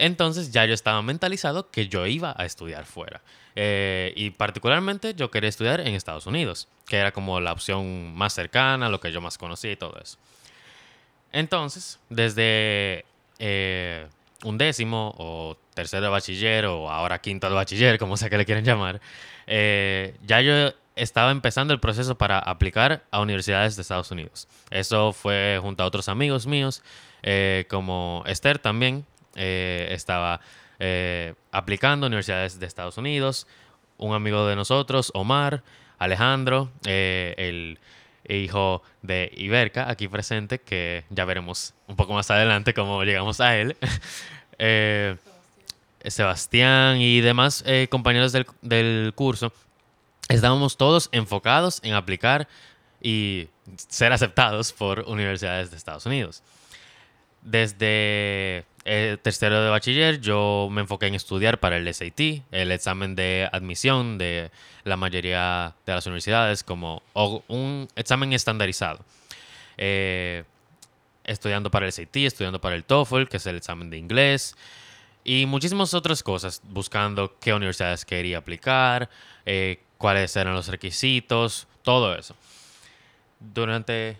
Entonces 0.00 0.50
ya 0.50 0.64
yo 0.64 0.72
estaba 0.72 1.02
mentalizado 1.02 1.70
que 1.70 1.86
yo 1.86 2.06
iba 2.06 2.34
a 2.34 2.46
estudiar 2.46 2.86
fuera. 2.86 3.20
Eh, 3.54 4.14
y 4.16 4.30
particularmente 4.30 5.12
yo 5.14 5.30
quería 5.30 5.50
estudiar 5.50 5.80
en 5.80 5.94
Estados 5.94 6.24
Unidos, 6.24 6.68
que 6.86 6.96
era 6.96 7.12
como 7.12 7.38
la 7.38 7.52
opción 7.52 8.14
más 8.14 8.32
cercana, 8.32 8.88
lo 8.88 8.98
que 8.98 9.12
yo 9.12 9.20
más 9.20 9.36
conocía 9.36 9.72
y 9.72 9.76
todo 9.76 10.00
eso. 10.02 10.16
Entonces, 11.32 11.98
desde 12.08 13.04
eh, 13.38 14.06
un 14.42 14.56
décimo 14.56 15.14
o 15.18 15.58
tercero 15.74 16.04
de 16.04 16.08
bachiller 16.08 16.64
o 16.64 16.90
ahora 16.90 17.20
quinto 17.20 17.50
de 17.50 17.54
bachiller, 17.54 17.98
como 17.98 18.16
sea 18.16 18.30
que 18.30 18.38
le 18.38 18.46
quieren 18.46 18.64
llamar, 18.64 19.02
eh, 19.46 20.16
ya 20.24 20.40
yo 20.40 20.72
estaba 20.96 21.30
empezando 21.30 21.74
el 21.74 21.80
proceso 21.80 22.16
para 22.16 22.38
aplicar 22.38 23.04
a 23.10 23.20
universidades 23.20 23.76
de 23.76 23.82
Estados 23.82 24.10
Unidos. 24.10 24.48
Eso 24.70 25.12
fue 25.12 25.58
junto 25.60 25.82
a 25.82 25.86
otros 25.86 26.08
amigos 26.08 26.46
míos, 26.46 26.82
como 27.68 28.24
Esther 28.26 28.58
también, 28.58 29.04
estaba 29.34 30.40
eh, 30.82 31.34
aplicando 31.52 32.06
universidades 32.06 32.58
de 32.58 32.64
Estados 32.64 32.96
Unidos. 32.96 33.46
Un 33.98 34.14
amigo 34.14 34.46
de 34.46 34.56
nosotros, 34.56 35.10
Omar, 35.12 35.62
Alejandro, 35.98 36.70
eh, 36.86 37.34
el 37.36 37.78
hijo 38.34 38.82
de 39.02 39.30
Iberca, 39.36 39.90
aquí 39.90 40.08
presente, 40.08 40.58
que 40.58 41.04
ya 41.10 41.26
veremos 41.26 41.74
un 41.86 41.96
poco 41.96 42.14
más 42.14 42.30
adelante 42.30 42.72
cómo 42.72 43.04
llegamos 43.04 43.40
a 43.40 43.56
él. 43.56 43.76
Eh, 44.62 45.16
Sebastián 46.04 47.00
y 47.00 47.22
demás 47.22 47.64
compañeros 47.88 48.30
del, 48.32 48.44
del 48.60 49.14
curso, 49.14 49.54
estábamos 50.28 50.76
todos 50.76 51.08
enfocados 51.12 51.80
en 51.82 51.94
aplicar 51.94 52.46
y 53.00 53.48
ser 53.88 54.12
aceptados 54.12 54.74
por 54.74 55.00
universidades 55.08 55.70
de 55.70 55.78
Estados 55.78 56.04
Unidos. 56.04 56.42
Desde 57.40 58.66
eh, 58.92 59.18
tercero 59.22 59.62
de 59.62 59.70
bachiller, 59.70 60.20
yo 60.20 60.66
me 60.68 60.80
enfoqué 60.80 61.06
en 61.06 61.14
estudiar 61.14 61.60
para 61.60 61.76
el 61.76 61.94
SAT, 61.94 62.42
el 62.50 62.72
examen 62.72 63.14
de 63.14 63.48
admisión 63.52 64.18
de 64.18 64.50
la 64.82 64.96
mayoría 64.96 65.76
de 65.86 65.94
las 65.94 66.06
universidades, 66.06 66.64
como 66.64 67.00
un 67.14 67.86
examen 67.94 68.32
estandarizado. 68.32 69.04
Eh, 69.76 70.42
estudiando 71.22 71.70
para 71.70 71.86
el 71.86 71.92
SAT, 71.92 72.16
estudiando 72.16 72.60
para 72.60 72.74
el 72.74 72.82
TOEFL, 72.82 73.26
que 73.26 73.36
es 73.36 73.46
el 73.46 73.58
examen 73.58 73.90
de 73.90 73.96
inglés, 73.96 74.56
y 75.22 75.46
muchísimas 75.46 75.94
otras 75.94 76.24
cosas, 76.24 76.60
buscando 76.64 77.38
qué 77.38 77.54
universidades 77.54 78.04
quería 78.04 78.38
aplicar, 78.38 79.08
eh, 79.46 79.78
cuáles 79.98 80.34
eran 80.34 80.54
los 80.54 80.66
requisitos, 80.66 81.68
todo 81.84 82.16
eso. 82.16 82.34
Durante 83.38 84.16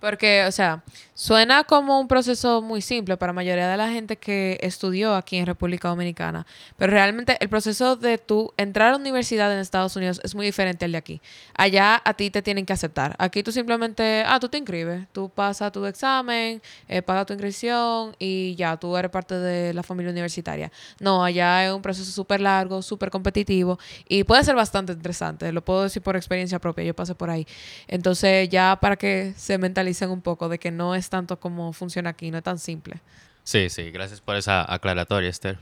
porque, 0.00 0.44
o 0.46 0.52
sea, 0.52 0.82
suena 1.14 1.64
como 1.64 1.98
un 1.98 2.08
proceso 2.08 2.60
muy 2.60 2.82
simple 2.82 3.16
para 3.16 3.30
la 3.32 3.36
mayoría 3.36 3.68
de 3.68 3.76
la 3.76 3.90
gente 3.90 4.16
que 4.16 4.58
estudió 4.60 5.14
aquí 5.14 5.38
en 5.38 5.46
República 5.46 5.88
Dominicana, 5.88 6.46
pero 6.76 6.92
realmente 6.92 7.38
el 7.40 7.48
proceso 7.48 7.96
de 7.96 8.18
tú 8.18 8.52
entrar 8.58 8.88
a 8.88 8.90
la 8.92 8.98
universidad 8.98 9.52
en 9.52 9.58
Estados 9.58 9.96
Unidos 9.96 10.20
es 10.22 10.34
muy 10.34 10.44
diferente 10.44 10.84
al 10.84 10.92
de 10.92 10.98
aquí. 10.98 11.20
Allá 11.54 12.02
a 12.04 12.14
ti 12.14 12.30
te 12.30 12.42
tienen 12.42 12.66
que 12.66 12.74
aceptar. 12.74 13.16
Aquí 13.18 13.42
tú 13.42 13.50
simplemente, 13.50 14.22
ah, 14.26 14.38
tú 14.38 14.48
te 14.48 14.58
inscribes, 14.58 15.06
tú 15.12 15.30
pasas 15.30 15.72
tu 15.72 15.84
examen, 15.86 16.60
eh, 16.88 17.00
pagas 17.00 17.26
tu 17.26 17.32
inscripción 17.32 18.14
y 18.18 18.54
ya, 18.56 18.76
tú 18.76 18.96
eres 18.96 19.10
parte 19.10 19.34
de 19.34 19.72
la 19.72 19.82
familia 19.82 20.12
universitaria. 20.12 20.70
No, 21.00 21.24
allá 21.24 21.66
es 21.66 21.72
un 21.72 21.80
proceso 21.80 22.10
súper 22.10 22.40
largo, 22.42 22.82
súper 22.82 23.10
competitivo 23.10 23.78
y 24.08 24.24
puede 24.24 24.44
ser 24.44 24.54
bastante 24.54 24.92
interesante. 24.92 25.50
Lo 25.52 25.64
puedo 25.64 25.84
decir 25.84 26.02
por 26.02 26.16
experiencia 26.16 26.58
propia, 26.58 26.84
yo 26.84 26.94
pasé 26.94 27.14
por 27.14 27.30
ahí. 27.30 27.46
Entonces, 27.88 28.48
ya 28.50 28.78
para 28.78 28.96
que 28.96 29.32
se 29.36 29.56
mentalice 29.56 29.85
dicen 29.90 30.10
un 30.10 30.20
poco 30.20 30.48
de 30.48 30.58
que 30.58 30.70
no 30.70 30.94
es 30.94 31.08
tanto 31.10 31.38
como 31.38 31.72
funciona 31.72 32.10
aquí, 32.10 32.30
no 32.30 32.38
es 32.38 32.44
tan 32.44 32.58
simple. 32.58 33.00
Sí, 33.44 33.70
sí, 33.70 33.90
gracias 33.90 34.20
por 34.20 34.36
esa 34.36 34.72
aclaratoria, 34.72 35.30
Esther. 35.30 35.58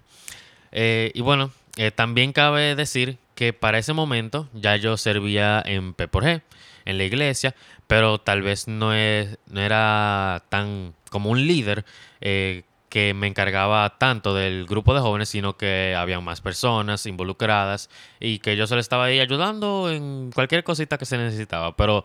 Eh, 0.73 1.13
y 1.15 1.21
bueno, 1.21 1.51
eh, 1.77 1.91
también 1.91 2.33
cabe 2.33 2.75
decir 2.75 3.19
que 3.35 3.53
para 3.53 3.79
ese 3.79 3.93
momento 3.93 4.49
ya 4.55 4.77
yo 4.77 4.97
servía 4.97 5.63
en 5.65 5.95
P 5.95 6.09
por 6.09 6.25
G, 6.25 6.43
en 6.85 6.99
la 6.99 7.05
iglesia, 7.05 7.55
pero 7.87 8.19
tal 8.19 8.43
vez 8.43 8.69
no, 8.69 8.95
es, 8.95 9.39
no 9.47 9.61
era 9.61 10.45
tan 10.49 10.95
como 11.11 11.31
un 11.31 11.47
líder 11.47 11.85
eh, 12.21 12.63
que 12.89 13.13
me 13.13 13.27
encargaba 13.27 13.99
tanto 13.99 14.35
del 14.35 14.67
grupo 14.67 14.95
de 14.95 15.01
jóvenes, 15.01 15.29
sino 15.29 15.57
que 15.57 15.97
había 15.97 16.21
más 16.21 16.41
personas 16.41 17.07
involucradas 17.07 17.91
y 18.21 18.39
que 18.39 18.57
yo 18.57 18.67
solo 18.67 18.81
estaba 18.81 19.07
ahí 19.07 19.19
ayudando 19.21 19.91
en 19.91 20.31
cualquier 20.33 20.63
cosita 20.63 20.97
que 20.97 21.05
se 21.05 21.19
necesitaba. 21.19 21.77
Pero 21.77 22.05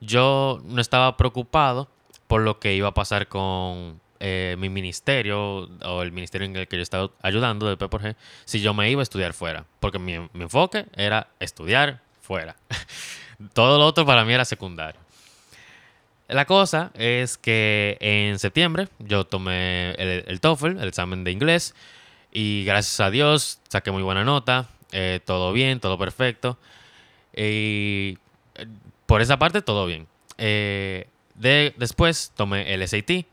yo 0.00 0.60
no 0.64 0.80
estaba 0.80 1.16
preocupado 1.16 1.88
por 2.26 2.42
lo 2.42 2.58
que 2.58 2.74
iba 2.74 2.88
a 2.88 2.94
pasar 2.94 3.28
con 3.28 4.00
eh, 4.20 4.54
mi 4.58 4.68
ministerio 4.68 5.68
o 5.82 6.02
el 6.02 6.12
ministerio 6.12 6.46
en 6.46 6.54
el 6.54 6.68
que 6.68 6.76
yo 6.76 6.82
estaba 6.82 7.10
ayudando 7.22 7.66
de 7.66 7.76
P 7.76 8.16
si 8.44 8.60
yo 8.60 8.74
me 8.74 8.90
iba 8.90 9.00
a 9.00 9.02
estudiar 9.02 9.32
fuera. 9.32 9.64
Porque 9.80 9.98
mi, 9.98 10.12
enfoque 10.34 10.86
era 10.94 11.28
estudiar 11.40 12.02
fuera. 12.20 12.56
Todo 13.54 13.78
lo 13.78 13.86
otro 13.86 14.04
para 14.04 14.24
mí 14.24 14.32
era 14.32 14.44
secundario. 14.44 15.00
La 16.28 16.44
cosa 16.44 16.92
es 16.94 17.38
que 17.38 17.96
en 18.00 18.38
septiembre 18.38 18.88
yo 18.98 19.24
tomé 19.24 19.92
el, 19.98 20.40
TOEFL, 20.40 20.78
el 20.78 20.88
examen 20.88 21.24
de 21.24 21.32
inglés, 21.32 21.74
y 22.30 22.64
gracias 22.64 23.00
a 23.00 23.10
Dios 23.10 23.60
saqué 23.68 23.90
muy 23.90 24.02
buena 24.02 24.22
nota, 24.22 24.68
eh, 24.92 25.20
todo 25.24 25.52
bien, 25.52 25.80
todo 25.80 25.98
perfecto. 25.98 26.58
Y 27.34 28.18
por 29.10 29.22
esa 29.22 29.40
parte, 29.40 29.60
todo 29.60 29.86
bien. 29.86 30.06
Eh, 30.38 31.08
de, 31.34 31.74
después 31.76 32.30
tomé 32.36 32.72
el 32.72 32.86
SAT, 32.86 33.26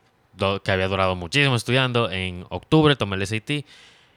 que 0.64 0.72
había 0.72 0.88
durado 0.88 1.14
muchísimo 1.14 1.54
estudiando. 1.54 2.10
En 2.10 2.44
octubre 2.48 2.96
tomé 2.96 3.14
el 3.14 3.24
SAT 3.24 3.50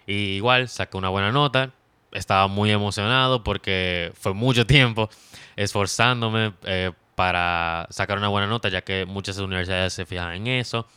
y 0.08 0.14
igual 0.38 0.70
saqué 0.70 0.98
una 0.98 1.10
buena 1.10 1.32
nota. 1.32 1.70
Estaba 2.14 2.48
muy 2.48 2.72
emocionado 2.72 3.44
porque 3.44 4.12
fue 4.16 4.34
mucho 4.34 4.66
tiempo 4.76 5.12
esforzándome 5.56 6.54
eh, 6.64 6.94
para 7.14 7.86
sacar 7.92 8.18
una 8.18 8.30
buena 8.30 8.48
nota, 8.48 8.68
ya 8.70 8.82
que 8.82 9.06
muchas 9.06 9.38
universidades 9.38 9.94
se 9.94 10.08
fijan 10.08 10.34
en 10.34 10.48
eso. 10.48 10.88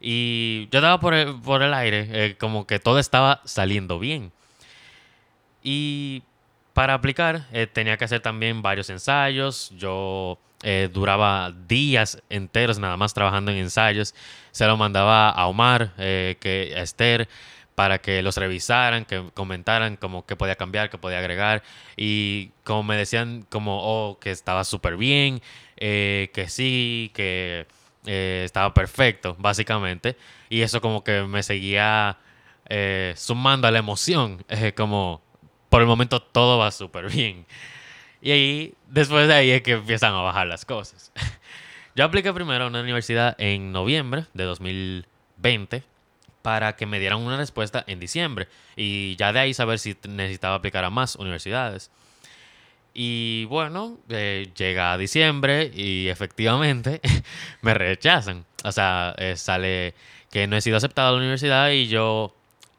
Y 0.00 0.66
yo 0.72 0.80
estaba 0.80 0.98
por 0.98 1.14
el, 1.14 1.40
por 1.40 1.62
el 1.62 1.72
aire, 1.72 2.08
eh, 2.10 2.36
como 2.36 2.66
que 2.66 2.80
todo 2.80 2.98
estaba 2.98 3.42
saliendo 3.44 4.00
bien. 4.00 4.32
Y 5.62 6.24
para 6.74 6.94
aplicar 6.94 7.46
eh, 7.52 7.68
tenía 7.68 7.96
que 7.96 8.04
hacer 8.04 8.20
también 8.20 8.60
varios 8.60 8.90
ensayos. 8.90 9.70
Yo 9.78 10.38
eh, 10.64 10.90
duraba 10.92 11.54
días 11.68 12.20
enteros 12.28 12.78
nada 12.80 12.96
más 12.96 13.14
trabajando 13.14 13.52
en 13.52 13.58
ensayos. 13.58 14.14
Se 14.50 14.66
lo 14.66 14.76
mandaba 14.76 15.30
a 15.30 15.46
Omar, 15.46 15.92
eh, 15.98 16.36
que, 16.40 16.74
a 16.76 16.82
Esther, 16.82 17.28
para 17.76 17.98
que 17.98 18.22
los 18.22 18.36
revisaran, 18.36 19.04
que 19.04 19.24
comentaran 19.34 19.96
como 19.96 20.26
qué 20.26 20.34
podía 20.34 20.56
cambiar, 20.56 20.90
qué 20.90 20.98
podía 20.98 21.20
agregar. 21.20 21.62
Y 21.96 22.50
como 22.64 22.82
me 22.82 22.96
decían 22.96 23.46
como, 23.50 23.80
oh, 23.82 24.18
que 24.18 24.32
estaba 24.32 24.64
súper 24.64 24.96
bien, 24.96 25.40
que 25.76 26.46
sí, 26.48 27.12
que 27.14 27.66
estaba 28.04 28.74
perfecto, 28.74 29.36
básicamente. 29.38 30.16
Y 30.50 30.62
eso 30.62 30.80
como 30.80 31.04
que 31.04 31.22
me 31.22 31.42
seguía 31.44 32.18
sumando 33.16 33.68
a 33.68 33.70
la 33.70 33.78
emoción, 33.78 34.44
como 34.76 35.22
por 35.74 35.80
el 35.80 35.88
momento 35.88 36.22
todo 36.22 36.56
va 36.56 36.70
súper 36.70 37.10
bien. 37.10 37.46
Y 38.22 38.30
ahí, 38.30 38.74
después 38.90 39.26
de 39.26 39.34
ahí 39.34 39.50
es 39.50 39.62
que 39.62 39.72
empiezan 39.72 40.14
a 40.14 40.20
bajar 40.20 40.46
las 40.46 40.64
cosas. 40.64 41.10
Yo 41.96 42.04
apliqué 42.04 42.32
primero 42.32 42.62
a 42.62 42.66
una 42.68 42.80
universidad 42.80 43.34
en 43.38 43.72
noviembre 43.72 44.26
de 44.34 44.44
2020 44.44 45.82
para 46.42 46.76
que 46.76 46.86
me 46.86 47.00
dieran 47.00 47.22
una 47.22 47.36
respuesta 47.36 47.82
en 47.88 47.98
diciembre 47.98 48.46
y 48.76 49.16
ya 49.16 49.32
de 49.32 49.40
ahí 49.40 49.52
saber 49.52 49.80
si 49.80 49.96
necesitaba 50.08 50.54
aplicar 50.54 50.84
a 50.84 50.90
más 50.90 51.16
universidades. 51.16 51.90
Y 52.94 53.46
bueno, 53.46 53.98
eh, 54.10 54.52
llega 54.56 54.96
diciembre 54.96 55.72
y 55.74 56.06
efectivamente 56.06 57.00
me 57.62 57.74
rechazan. 57.74 58.44
O 58.62 58.70
sea, 58.70 59.12
eh, 59.18 59.34
sale 59.34 59.96
que 60.30 60.46
no 60.46 60.56
he 60.56 60.60
sido 60.60 60.76
aceptado 60.76 61.08
a 61.08 61.10
la 61.10 61.18
universidad 61.18 61.70
y 61.70 61.88
yo 61.88 62.32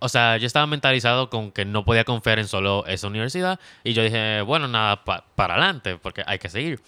o 0.05 0.09
sea, 0.09 0.37
yo 0.37 0.45
estaba 0.47 0.67
mentalizado 0.67 1.29
con 1.29 1.51
que 1.51 1.65
no 1.65 1.83
podía 1.83 2.03
confiar 2.05 2.39
en 2.39 2.47
solo 2.47 2.85
esa 2.85 3.07
universidad. 3.07 3.59
Y 3.83 3.93
yo 3.93 4.03
dije, 4.03 4.41
bueno, 4.41 4.67
nada, 4.67 5.03
para 5.03 5.55
adelante, 5.55 5.97
porque 5.97 6.23
hay 6.25 6.39
que 6.39 6.49
seguir. 6.49 6.79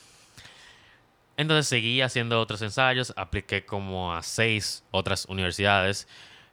Entonces 1.35 1.67
seguí 1.67 2.01
haciendo 2.01 2.39
otros 2.39 2.61
ensayos, 2.61 3.13
apliqué 3.15 3.65
como 3.65 4.13
a 4.13 4.23
seis 4.23 4.83
otras 4.91 5.25
universidades. 5.25 6.07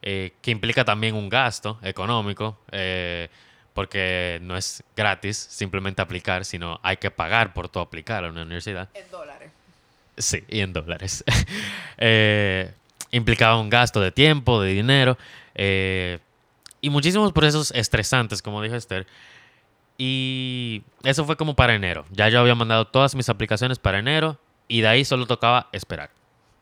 eh, 0.07 0.35
que 0.43 0.51
implica 0.51 0.85
también 0.85 1.15
un 1.15 1.31
gasto 1.31 1.79
económico, 1.83 2.59
eh, 2.73 3.31
porque 3.73 4.39
no 4.43 4.55
es 4.55 4.83
gratis 4.95 5.39
simplemente 5.39 6.03
aplicar, 6.03 6.45
sino 6.45 6.79
hay 6.83 6.99
que 6.99 7.11
pagar 7.11 7.55
por 7.55 7.71
tu 7.71 7.81
aplicar 7.81 8.23
a 8.23 8.29
una 8.29 8.43
universidad. 8.43 8.91
En 8.93 9.11
dólares. 9.11 9.51
Sí, 10.19 10.45
y 10.49 10.61
en 10.61 10.73
dólares. 10.73 11.25
Eh, 11.97 12.73
implicaba 13.13 13.59
un 13.61 13.71
gasto 13.71 14.01
de 14.01 14.11
tiempo, 14.11 14.61
de 14.61 14.73
dinero, 14.73 15.17
eh, 15.55 16.19
y 16.85 16.91
muchísimos 16.91 17.33
procesos 17.33 17.71
estresantes, 17.71 18.43
como 18.43 18.61
dijo 18.61 18.75
Esther. 18.75 19.07
Y 19.97 20.83
eso 21.03 21.25
fue 21.25 21.35
como 21.35 21.57
para 21.57 21.75
enero. 21.75 22.05
Ya 22.11 22.29
yo 22.29 22.41
había 22.41 22.55
mandado 22.55 22.87
todas 22.87 23.15
mis 23.15 23.31
aplicaciones 23.31 23.79
para 23.79 24.01
enero 24.01 24.39
y 24.69 24.83
de 24.83 24.89
ahí 24.89 25.05
solo 25.07 25.27
tocaba 25.27 25.71
esperar. 25.73 26.11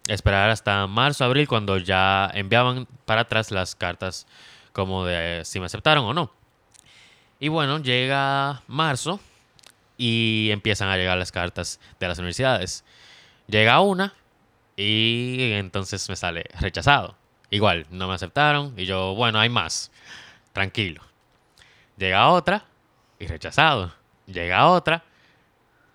Esperar 0.07 0.49
hasta 0.51 0.87
marzo, 0.87 1.25
abril, 1.25 1.49
cuando 1.49 1.77
ya 1.77 2.31
enviaban 2.35 2.87
para 3.05 3.23
atrás 3.23 3.51
las 3.51 3.75
cartas 3.75 4.29
como 4.73 5.05
de 5.05 5.43
si 5.45 5.59
me 5.59 5.67
aceptaron 5.67 6.05
o 6.05 6.15
no. 6.15 6.33
Y 7.41 7.49
bueno, 7.49 7.81
llega 7.81 8.63
marzo 8.69 9.19
y 9.99 10.51
empiezan 10.53 10.89
a 10.89 10.97
llegar 10.97 11.19
las 11.19 11.33
cartas 11.33 11.81
de 11.99 12.07
las 12.07 12.19
universidades. 12.19 12.85
Llega 13.49 13.81
una 13.81 14.15
y 14.77 15.51
entonces 15.55 16.09
me 16.09 16.15
sale 16.15 16.45
rechazado. 16.61 17.17
Igual, 17.53 17.87
no 17.91 18.09
me 18.09 18.15
aceptaron 18.15 18.73
y 18.79 18.87
yo, 18.87 19.15
bueno, 19.15 19.39
hay 19.39 19.51
más. 19.51 19.93
Tranquilo. 20.55 21.03
Llega 21.99 22.29
otra 22.29 22.65
y 23.19 23.27
rechazado. 23.27 23.93
Llega 24.27 24.67
otra 24.69 25.05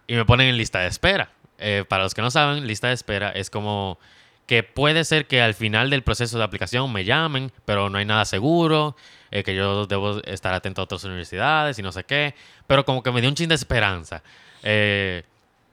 y 0.06 0.14
me 0.14 0.24
ponen 0.24 0.50
en 0.50 0.58
lista 0.58 0.80
de 0.80 0.88
espera. 0.88 1.32
Eh, 1.58 1.84
para 1.90 2.04
los 2.04 2.14
que 2.14 2.22
no 2.22 2.30
saben, 2.30 2.68
lista 2.68 2.90
de 2.90 2.94
espera 2.94 3.32
es 3.32 3.50
como 3.50 3.98
que 4.46 4.62
puede 4.62 5.04
ser 5.04 5.26
que 5.26 5.42
al 5.42 5.56
final 5.56 5.90
del 5.90 6.04
proceso 6.04 6.38
de 6.38 6.44
aplicación 6.44 6.94
me 6.94 7.04
llamen, 7.04 7.52
pero 7.66 7.90
no 7.90 7.98
hay 7.98 8.06
nada 8.06 8.26
seguro, 8.26 8.96
eh, 9.32 9.42
que 9.42 9.56
yo 9.56 9.88
debo 9.88 10.22
estar 10.26 10.54
atento 10.54 10.82
a 10.82 10.84
otras 10.84 11.04
universidades 11.06 11.80
y 11.80 11.82
no 11.82 11.92
sé 11.92 12.04
qué, 12.04 12.36
pero 12.68 12.86
como 12.86 13.02
que 13.02 13.12
me 13.12 13.20
dio 13.20 13.32
un 13.32 13.36
chin 13.36 13.50
de 13.50 13.56
esperanza. 13.56 14.22
Eh, 14.62 15.24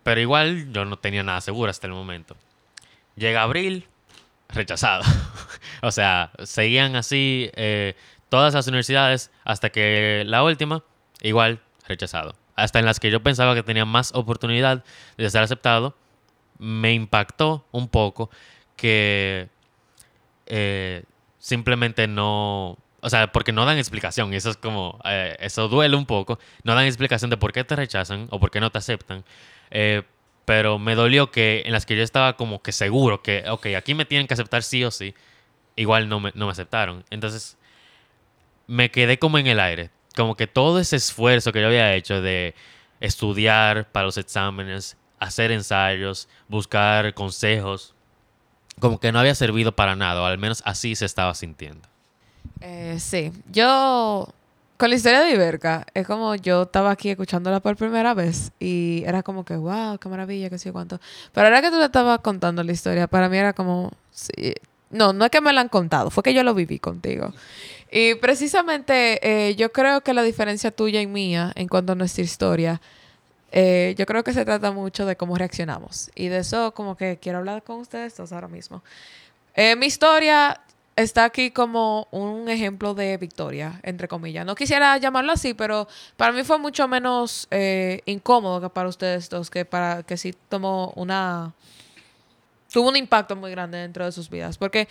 pero 0.03 0.19
igual 0.19 0.73
yo 0.73 0.87
no 0.87 0.97
tenía 0.99 1.23
nada 1.23 1.43
seguro 1.43 1.71
hasta 1.71 1.87
el 1.87 1.93
momento. 1.93 2.37
Llega 3.17 3.43
abril, 3.43 3.87
rechazado. 4.55 5.03
o 5.83 5.91
sea, 5.91 6.31
seguían 6.43 6.97
así 6.97 7.51
eh, 7.55 7.95
todas 8.29 8.55
las 8.55 8.67
universidades 8.67 9.31
hasta 9.45 9.71
que 9.71 10.25
la 10.27 10.43
última, 10.43 10.83
igual, 11.23 11.61
rechazado. 11.87 12.35
Hasta 12.57 12.79
en 12.79 12.85
las 12.85 13.01
que 13.01 13.11
yo 13.11 13.23
pensaba 13.23 13.55
que 13.55 13.63
tenía 13.63 13.85
más 13.85 14.15
oportunidad 14.15 14.85
de 15.17 15.31
ser 15.31 15.43
aceptado, 15.43 15.97
me 16.59 16.93
impactó 16.93 17.67
un 17.73 17.89
poco 17.89 18.31
que 18.77 19.49
eh, 20.47 21.05
simplemente 21.39 22.07
no... 22.07 22.79
O 23.01 23.11
sea, 23.11 23.31
porque 23.33 23.53
no 23.53 23.67
dan 23.67 23.77
explicación. 23.77 24.33
Eso 24.33 24.51
es 24.51 24.57
como... 24.57 24.99
eh, 25.05 25.37
eso 25.41 25.69
duele 25.69 25.97
un 25.97 26.07
poco. 26.07 26.39
No 26.63 26.75
dan 26.75 26.87
explicación 26.87 27.31
de 27.31 27.37
por 27.37 27.53
qué 27.53 27.65
te 27.65 27.77
rechazan 27.77 28.29
o 28.31 28.41
por 28.41 28.51
qué 28.51 28.61
no 28.61 28.71
te 28.71 28.79
aceptan. 28.79 29.25
Pero 30.45 30.79
me 30.79 30.95
dolió 30.95 31.31
que 31.31 31.63
en 31.65 31.73
las 31.73 31.87
que 31.87 31.97
yo 31.97 32.03
estaba 32.03 32.37
como 32.37 32.63
que 32.63 32.73
seguro 32.73 33.23
que, 33.23 33.45
ok, 33.49 33.67
aquí 33.77 33.95
me 33.95 34.05
tienen 34.05 34.27
que 34.27 34.35
aceptar 34.35 34.63
sí 34.63 34.85
o 34.85 34.91
sí, 34.91 35.15
igual 35.77 36.09
no 36.09 36.21
me, 36.21 36.33
no 36.35 36.47
me 36.47 36.53
aceptaron. 36.53 37.05
Entonces, 37.11 37.57
me 38.67 38.91
quedé 38.91 39.19
como 39.19 39.39
en 39.39 39.47
el 39.47 39.61
aire. 39.61 39.91
Como 40.17 40.37
que 40.37 40.47
todo 40.47 40.79
ese 40.79 40.97
esfuerzo 40.97 41.53
que 41.53 41.61
yo 41.61 41.67
había 41.67 41.95
hecho 41.95 42.21
de 42.21 42.55
estudiar 43.01 43.91
para 43.91 44.07
los 44.07 44.17
exámenes, 44.17 44.97
hacer 45.19 45.51
ensayos, 45.51 46.29
buscar 46.49 47.15
consejos, 47.15 47.95
como 48.81 49.01
que 49.01 49.13
no 49.13 49.19
había 49.19 49.35
servido 49.35 49.75
para 49.75 49.97
nada, 49.97 50.27
al 50.27 50.39
menos 50.39 50.63
así 50.65 50.95
se 50.95 51.05
estaba 51.05 51.35
sintiendo. 51.35 51.89
Eh, 52.61 52.97
sí, 52.99 53.33
yo 53.51 54.33
con 54.77 54.91
la 54.91 54.97
historia 54.97 55.21
de 55.21 55.31
Iberca, 55.31 55.87
es 55.95 56.07
como 56.07 56.35
yo 56.35 56.63
estaba 56.63 56.91
aquí 56.91 57.11
escuchándola 57.11 57.61
por 57.61 57.77
primera 57.77 58.15
vez 58.15 58.51
y 58.59 59.05
era 59.07 59.23
como 59.23 59.45
que, 59.45 59.57
wow, 59.57 59.99
qué 59.99 60.09
maravilla, 60.09 60.51
qué 60.51 60.59
sé 60.59 60.71
yo 60.71 60.73
cuánto. 60.73 61.01
Pero 61.33 61.47
ahora 61.47 61.63
que 61.63 61.71
tú 61.71 61.77
le 61.77 61.85
estabas 61.85 62.19
contando 62.21 62.63
la 62.63 62.73
historia, 62.73 63.07
para 63.07 63.29
mí 63.29 63.37
era 63.37 63.53
como, 63.53 63.93
sí, 64.11 64.55
no, 64.91 65.13
no 65.13 65.25
es 65.25 65.31
que 65.31 65.41
me 65.41 65.53
la 65.53 65.61
han 65.61 65.69
contado, 65.69 66.11
fue 66.11 66.23
que 66.23 66.35
yo 66.35 66.43
lo 66.43 66.55
viví 66.55 66.79
contigo. 66.79 67.33
Y 67.91 68.17
precisamente 68.17 69.21
eh, 69.23 69.55
yo 69.55 69.71
creo 69.71 70.01
que 70.01 70.15
la 70.15 70.23
diferencia 70.23 70.73
tuya 70.73 71.01
y 71.01 71.07
mía 71.07 71.53
en 71.55 71.69
cuanto 71.69 71.93
a 71.93 71.95
nuestra 71.95 72.25
historia, 72.25 72.81
eh, 73.53 73.95
yo 73.97 74.05
creo 74.05 74.25
que 74.25 74.33
se 74.33 74.45
trata 74.45 74.73
mucho 74.73 75.07
de 75.07 75.15
cómo 75.15 75.37
reaccionamos. 75.37 76.11
Y 76.17 76.27
de 76.27 76.39
eso 76.39 76.75
como 76.75 76.97
que 76.97 77.19
quiero 77.23 77.39
hablar 77.39 77.63
con 77.63 77.79
ustedes 77.79 78.17
dos 78.17 78.33
ahora 78.33 78.49
mismo. 78.49 78.83
Eh, 79.55 79.77
mi 79.77 79.87
historia 79.87 80.61
está 80.97 81.25
aquí 81.25 81.51
como 81.51 82.09
un 82.11 82.49
ejemplo 82.49 82.95
de 82.95 83.17
victoria, 83.17 83.81
entre 83.83 84.09
comillas. 84.09 84.47
No 84.47 84.55
quisiera 84.55 84.97
llamarlo 84.99 85.33
así, 85.33 85.55
pero 85.55 85.89
para 86.17 86.33
mí 86.33 86.45
fue 86.45 86.59
mucho 86.59 86.87
menos 86.89 87.49
eh, 87.51 88.01
incómodo 88.07 88.61
que 88.61 88.69
para 88.69 88.89
ustedes 88.89 89.29
dos, 89.29 89.51
que 89.51 89.65
para 89.65 90.03
que 90.03 90.17
sí 90.17 90.35
tomó 90.49 90.93
una... 90.97 91.53
tuvo 92.73 92.89
un 92.89 92.97
impacto 92.97 93.37
muy 93.37 93.51
grande 93.51 93.79
dentro 93.79 94.05
de 94.05 94.13
sus 94.13 94.31
vidas. 94.31 94.57
Porque 94.59 94.89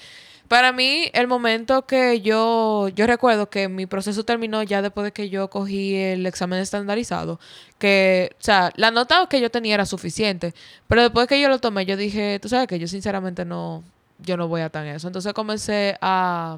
para 0.48 0.74
mí, 0.74 1.10
el 1.14 1.28
momento 1.28 1.86
que 1.86 2.22
yo, 2.22 2.90
yo 2.90 3.08
recuerdo 3.08 3.50
que 3.50 3.70
mi 3.70 3.86
proceso 3.86 4.26
terminó 4.26 4.62
ya 4.62 4.82
después 4.82 5.06
de 5.06 5.12
que 5.14 5.30
yo 5.30 5.50
cogí 5.50 5.96
el 5.96 6.26
examen 6.26 6.60
estandarizado, 6.60 7.40
que, 7.80 8.36
o 8.40 8.44
sea, 8.44 8.72
la 8.76 8.92
nota 8.92 9.26
que 9.30 9.40
yo 9.40 9.50
tenía 9.50 9.76
era 9.76 9.86
suficiente, 9.86 10.54
pero 10.88 11.02
después 11.02 11.28
que 11.28 11.40
yo 11.40 11.48
lo 11.48 11.60
tomé, 11.60 11.86
yo 11.86 11.96
dije, 11.96 12.40
tú 12.42 12.50
sabes 12.50 12.68
que 12.68 12.78
yo 12.78 12.88
sinceramente 12.88 13.46
no, 13.46 13.84
yo 14.26 14.38
no 14.38 14.48
voy 14.48 14.62
a 14.62 14.70
tan 14.70 14.88
eso. 14.88 15.08
Entonces 15.08 15.34
comencé 15.34 15.98
a, 16.02 16.58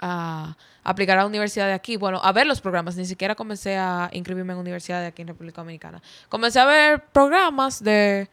a 0.00 0.56
aplicar 0.84 1.18
a 1.18 1.22
la 1.22 1.26
universidad 1.26 1.66
de 1.66 1.72
aquí, 1.72 1.96
bueno, 1.96 2.20
a 2.22 2.32
ver 2.32 2.46
los 2.46 2.60
programas, 2.60 2.96
ni 2.96 3.04
siquiera 3.04 3.34
comencé 3.34 3.76
a 3.76 4.10
inscribirme 4.12 4.52
en 4.52 4.58
universidad 4.58 5.00
de 5.00 5.06
aquí 5.06 5.22
en 5.22 5.28
República 5.28 5.60
Dominicana. 5.60 6.02
Comencé 6.28 6.60
a 6.60 6.64
ver 6.64 7.04
programas 7.12 7.82
de, 7.82 8.28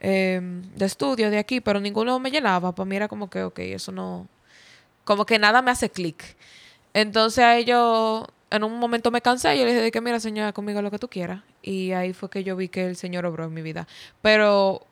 eh, 0.00 0.40
de 0.76 0.84
estudio 0.84 1.30
de 1.30 1.38
aquí, 1.38 1.60
pero 1.60 1.80
ninguno 1.80 2.18
me 2.18 2.30
llenaba. 2.30 2.74
Para 2.74 2.86
mí 2.86 2.98
como 3.08 3.30
que, 3.30 3.42
ok, 3.42 3.58
eso 3.60 3.92
no, 3.92 4.28
como 5.04 5.24
que 5.24 5.38
nada 5.38 5.62
me 5.62 5.70
hace 5.70 5.90
clic. 5.90 6.36
Entonces 6.92 7.42
a 7.42 7.56
ellos, 7.56 8.26
en 8.50 8.64
un 8.64 8.78
momento 8.78 9.10
me 9.10 9.20
cansé 9.20 9.56
y 9.56 9.58
yo 9.60 9.64
le 9.64 9.74
dije 9.74 9.90
que 9.90 10.00
mira, 10.00 10.20
señora, 10.20 10.52
conmigo 10.52 10.82
lo 10.82 10.90
que 10.90 10.98
tú 10.98 11.08
quieras. 11.08 11.42
Y 11.62 11.92
ahí 11.92 12.12
fue 12.12 12.30
que 12.30 12.44
yo 12.44 12.56
vi 12.56 12.68
que 12.68 12.86
el 12.86 12.96
Señor 12.96 13.26
obró 13.26 13.44
en 13.44 13.54
mi 13.54 13.62
vida. 13.62 13.88
Pero 14.22 14.86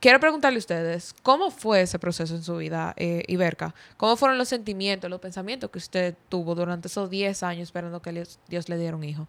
quiero 0.00 0.20
preguntarle 0.20 0.56
a 0.56 0.60
ustedes, 0.60 1.14
¿cómo 1.22 1.50
fue 1.50 1.82
ese 1.82 1.98
proceso 1.98 2.34
en 2.34 2.42
su 2.42 2.56
vida, 2.56 2.94
eh, 2.96 3.22
Iberca? 3.28 3.74
¿Cómo 3.96 4.16
fueron 4.16 4.38
los 4.38 4.48
sentimientos, 4.48 5.10
los 5.10 5.20
pensamientos 5.20 5.70
que 5.70 5.78
usted 5.78 6.14
tuvo 6.28 6.54
durante 6.54 6.88
esos 6.88 7.10
10 7.10 7.42
años 7.42 7.62
esperando 7.64 8.00
que 8.00 8.26
Dios, 8.48 8.68
le 8.68 8.78
diera 8.78 8.96
un 8.96 9.04
hijo? 9.04 9.28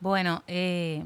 Bueno, 0.00 0.42
eh, 0.46 1.04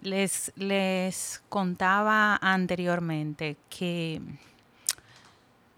les, 0.00 0.52
les 0.56 1.42
contaba 1.48 2.36
anteriormente 2.40 3.56
que 3.70 4.20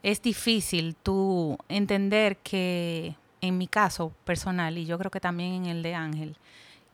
es 0.02 0.22
difícil 0.22 0.96
tú 0.96 1.58
entender 1.68 2.36
que 2.38 3.14
en 3.40 3.58
mi 3.58 3.66
caso 3.66 4.12
personal, 4.24 4.78
y 4.78 4.86
yo 4.86 4.98
creo 4.98 5.10
que 5.10 5.20
también 5.20 5.54
en 5.54 5.66
el 5.66 5.82
de 5.82 5.94
Ángel, 5.94 6.36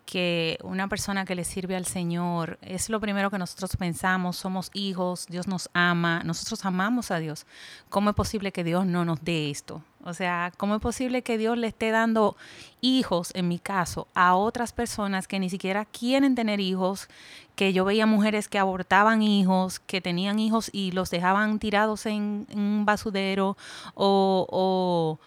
que 0.04 0.58
una 0.62 0.88
persona 0.88 1.24
que 1.24 1.34
le 1.34 1.44
sirve 1.44 1.76
al 1.76 1.86
Señor 1.86 2.58
es 2.60 2.88
lo 2.88 3.00
primero 3.00 3.30
que 3.30 3.38
nosotros 3.38 3.76
pensamos, 3.76 4.36
somos 4.36 4.70
hijos, 4.74 5.26
Dios 5.28 5.48
nos 5.48 5.70
ama, 5.72 6.22
nosotros 6.24 6.64
amamos 6.64 7.10
a 7.10 7.18
Dios. 7.18 7.46
¿Cómo 7.88 8.10
es 8.10 8.16
posible 8.16 8.52
que 8.52 8.64
Dios 8.64 8.86
no 8.86 9.04
nos 9.04 9.24
dé 9.24 9.50
esto? 9.50 9.82
O 10.04 10.12
sea, 10.12 10.52
¿cómo 10.58 10.74
es 10.74 10.82
posible 10.82 11.22
que 11.22 11.38
Dios 11.38 11.56
le 11.56 11.68
esté 11.68 11.90
dando 11.90 12.36
hijos, 12.82 13.30
en 13.34 13.48
mi 13.48 13.58
caso, 13.58 14.06
a 14.14 14.34
otras 14.36 14.72
personas 14.72 15.26
que 15.26 15.40
ni 15.40 15.48
siquiera 15.48 15.86
quieren 15.86 16.34
tener 16.34 16.60
hijos? 16.60 17.08
Que 17.56 17.72
yo 17.72 17.86
veía 17.86 18.04
mujeres 18.04 18.48
que 18.48 18.58
abortaban 18.58 19.22
hijos, 19.22 19.80
que 19.80 20.02
tenían 20.02 20.38
hijos 20.38 20.68
y 20.72 20.92
los 20.92 21.10
dejaban 21.10 21.58
tirados 21.58 22.04
en, 22.04 22.46
un 22.54 22.84
basudero 22.84 23.56
o, 23.94 24.46
o 24.50 25.18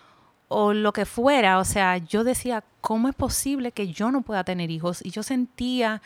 o 0.48 0.74
lo 0.74 0.94
que 0.94 1.06
fuera, 1.06 1.60
o 1.60 1.66
sea, 1.66 1.98
yo 1.98 2.24
decía, 2.24 2.64
¿cómo 2.82 3.10
es 3.10 3.16
posible 3.16 3.72
que 3.72 3.92
yo 3.92 4.12
no 4.12 4.22
pueda 4.22 4.44
tener 4.44 4.72
hijos? 4.72 5.04
Y 5.04 5.12
yo 5.12 5.24
sentía, 5.24 6.02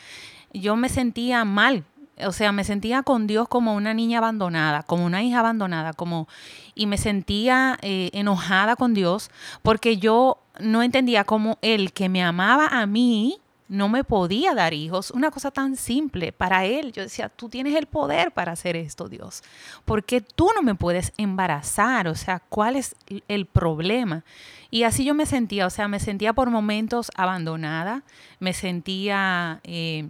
yo 0.52 0.76
me 0.76 0.88
sentía 0.88 1.44
mal, 1.44 1.84
o 2.24 2.32
sea, 2.32 2.52
me 2.52 2.64
sentía 2.64 3.02
con 3.02 3.26
Dios 3.26 3.48
como 3.48 3.74
una 3.74 3.94
niña 3.94 4.18
abandonada, 4.18 4.82
como 4.82 5.04
una 5.04 5.22
hija 5.22 5.40
abandonada, 5.40 5.92
como 5.92 6.28
y 6.74 6.86
me 6.86 6.98
sentía 6.98 7.78
eh, 7.82 8.10
enojada 8.12 8.76
con 8.76 8.94
Dios 8.94 9.30
porque 9.62 9.98
yo 9.98 10.38
no 10.60 10.82
entendía 10.82 11.24
cómo 11.24 11.58
Él 11.62 11.92
que 11.92 12.08
me 12.08 12.22
amaba 12.22 12.66
a 12.66 12.86
mí 12.86 13.41
no 13.72 13.88
me 13.88 14.04
podía 14.04 14.54
dar 14.54 14.74
hijos, 14.74 15.10
una 15.12 15.30
cosa 15.30 15.50
tan 15.50 15.76
simple 15.76 16.30
para 16.30 16.66
Él. 16.66 16.92
Yo 16.92 17.02
decía, 17.02 17.30
tú 17.30 17.48
tienes 17.48 17.74
el 17.74 17.86
poder 17.86 18.30
para 18.30 18.52
hacer 18.52 18.76
esto, 18.76 19.08
Dios. 19.08 19.42
¿Por 19.86 20.04
qué 20.04 20.20
tú 20.20 20.50
no 20.54 20.60
me 20.60 20.74
puedes 20.74 21.14
embarazar? 21.16 22.06
O 22.06 22.14
sea, 22.14 22.40
¿cuál 22.40 22.76
es 22.76 22.94
el 23.28 23.46
problema? 23.46 24.24
Y 24.70 24.82
así 24.82 25.06
yo 25.06 25.14
me 25.14 25.24
sentía, 25.24 25.66
o 25.66 25.70
sea, 25.70 25.88
me 25.88 26.00
sentía 26.00 26.34
por 26.34 26.50
momentos 26.50 27.10
abandonada, 27.16 28.02
me 28.40 28.52
sentía 28.52 29.60
eh, 29.64 30.06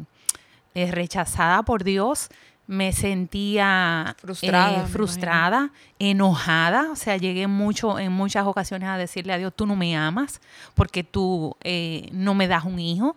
eh, 0.75 0.91
rechazada 0.91 1.63
por 1.63 1.85
Dios, 1.85 2.31
me 2.67 2.93
sentía 2.93 4.17
Frustrada, 4.19 4.85
eh, 4.85 4.87
frustrada, 4.87 5.71
enojada, 5.99 6.91
o 6.93 6.97
sea, 6.97 7.17
llegué 7.17 7.47
mucho 7.47 7.99
en 7.99 8.13
muchas 8.13 8.47
ocasiones 8.47 8.89
a 8.89 8.97
decirle 8.97 9.33
a 9.33 9.39
Dios, 9.39 9.53
tú 9.55 9.67
no 9.67 9.77
me 9.77 9.97
amas 9.97 10.41
porque 10.75 11.05
tú 11.05 11.57
eh, 11.63 12.09
no 12.13 12.35
me 12.35 12.49
das 12.49 12.65
un 12.65 12.79
hijo. 12.79 13.17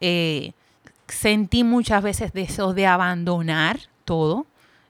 Eh, 0.00 0.52
sentí 1.06 1.62
muchas 1.62 2.02
veces 2.02 2.32
deseos 2.32 2.74
de 2.74 2.86
abandonar 2.86 3.78
todo. 4.04 4.46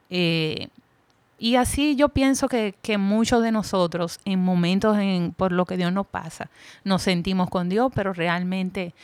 y 0.09 1.57
así 1.57 1.97
yo 1.97 2.09
pienso 2.09 2.49
que, 2.49 2.75
que 2.81 2.97
muchos 2.97 3.43
de 3.43 3.51
nosotros, 3.51 4.21
en 4.25 4.43
momentos 4.43 4.97
en, 4.99 5.33
por 5.33 5.53
lo 5.53 5.67
que 5.67 5.77
Dios 5.77 5.93
nos 5.93 6.07
pasa, 6.07 6.49
nos 6.85 7.03
sentimos 7.03 7.51
con 7.51 7.69
Dios, 7.69 7.93
pero 7.95 8.13
realmente 8.13 8.95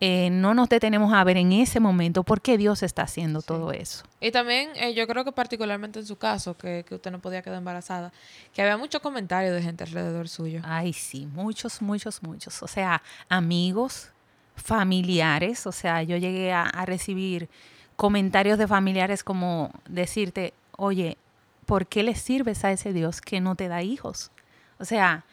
eh, 0.00 0.28
no 0.30 0.52
nos 0.54 0.68
detenemos 0.68 1.12
a 1.14 1.24
ver 1.24 1.36
en 1.38 1.52
ese 1.52 1.80
momento 1.80 2.22
por 2.22 2.40
qué 2.40 2.58
Dios 2.58 2.82
está 2.82 3.02
haciendo 3.02 3.40
todo 3.40 3.72
eso. 3.72 4.04
Y 4.20 4.30
también 4.30 4.70
eh, 4.74 4.94
yo 4.94 5.06
creo 5.06 5.24
que 5.24 5.32
particularmente 5.32 6.00
en 6.00 6.06
su 6.06 6.16
caso, 6.16 6.56
que, 6.56 6.84
que 6.86 6.96
usted 6.96 7.10
no 7.10 7.18
podía 7.18 7.42
quedar 7.42 7.58
embarazada, 7.58 8.12
que 8.52 8.62
había 8.62 8.76
muchos 8.76 9.00
comentarios 9.00 9.54
de 9.54 9.62
gente 9.62 9.84
alrededor 9.84 10.28
suyo. 10.28 10.60
Ay, 10.64 10.92
sí, 10.92 11.26
muchos, 11.26 11.80
muchos, 11.80 12.22
muchos. 12.22 12.62
O 12.62 12.66
sea, 12.66 13.02
amigos, 13.28 14.10
familiares. 14.56 15.66
O 15.66 15.72
sea, 15.72 16.02
yo 16.02 16.16
llegué 16.16 16.52
a, 16.52 16.62
a 16.62 16.84
recibir 16.84 17.48
comentarios 17.96 18.58
de 18.58 18.68
familiares 18.68 19.24
como 19.24 19.70
decirte, 19.88 20.52
oye, 20.76 21.16
¿por 21.64 21.86
qué 21.86 22.02
le 22.02 22.14
sirves 22.14 22.64
a 22.64 22.72
ese 22.72 22.92
Dios 22.92 23.20
que 23.20 23.40
no 23.40 23.54
te 23.54 23.68
da 23.68 23.82
hijos? 23.82 24.30
O 24.78 24.84
sea, 24.84 25.24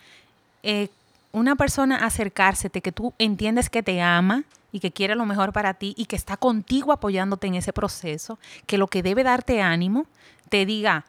eh, 0.64 0.90
una 1.34 1.56
persona 1.56 2.06
acercársete 2.06 2.82
que 2.82 2.92
tú 2.92 3.14
entiendes 3.18 3.70
que 3.70 3.84
te 3.84 4.02
ama 4.02 4.44
y 4.72 4.80
que 4.80 4.92
quiere 4.92 5.16
lo 5.16 5.26
mejor 5.26 5.52
para 5.52 5.74
ti 5.74 5.94
y 5.98 6.06
que 6.06 6.16
está 6.16 6.38
contigo 6.38 6.94
apoyándote 6.94 7.48
en 7.48 7.56
ese 7.56 7.74
proceso, 7.74 8.40
que 8.66 8.78
lo 8.78 8.88
que 8.88 9.04
debe 9.04 9.24
darte 9.24 9.62
ánimo, 9.62 10.06
te 10.50 10.66
diga, 10.66 11.06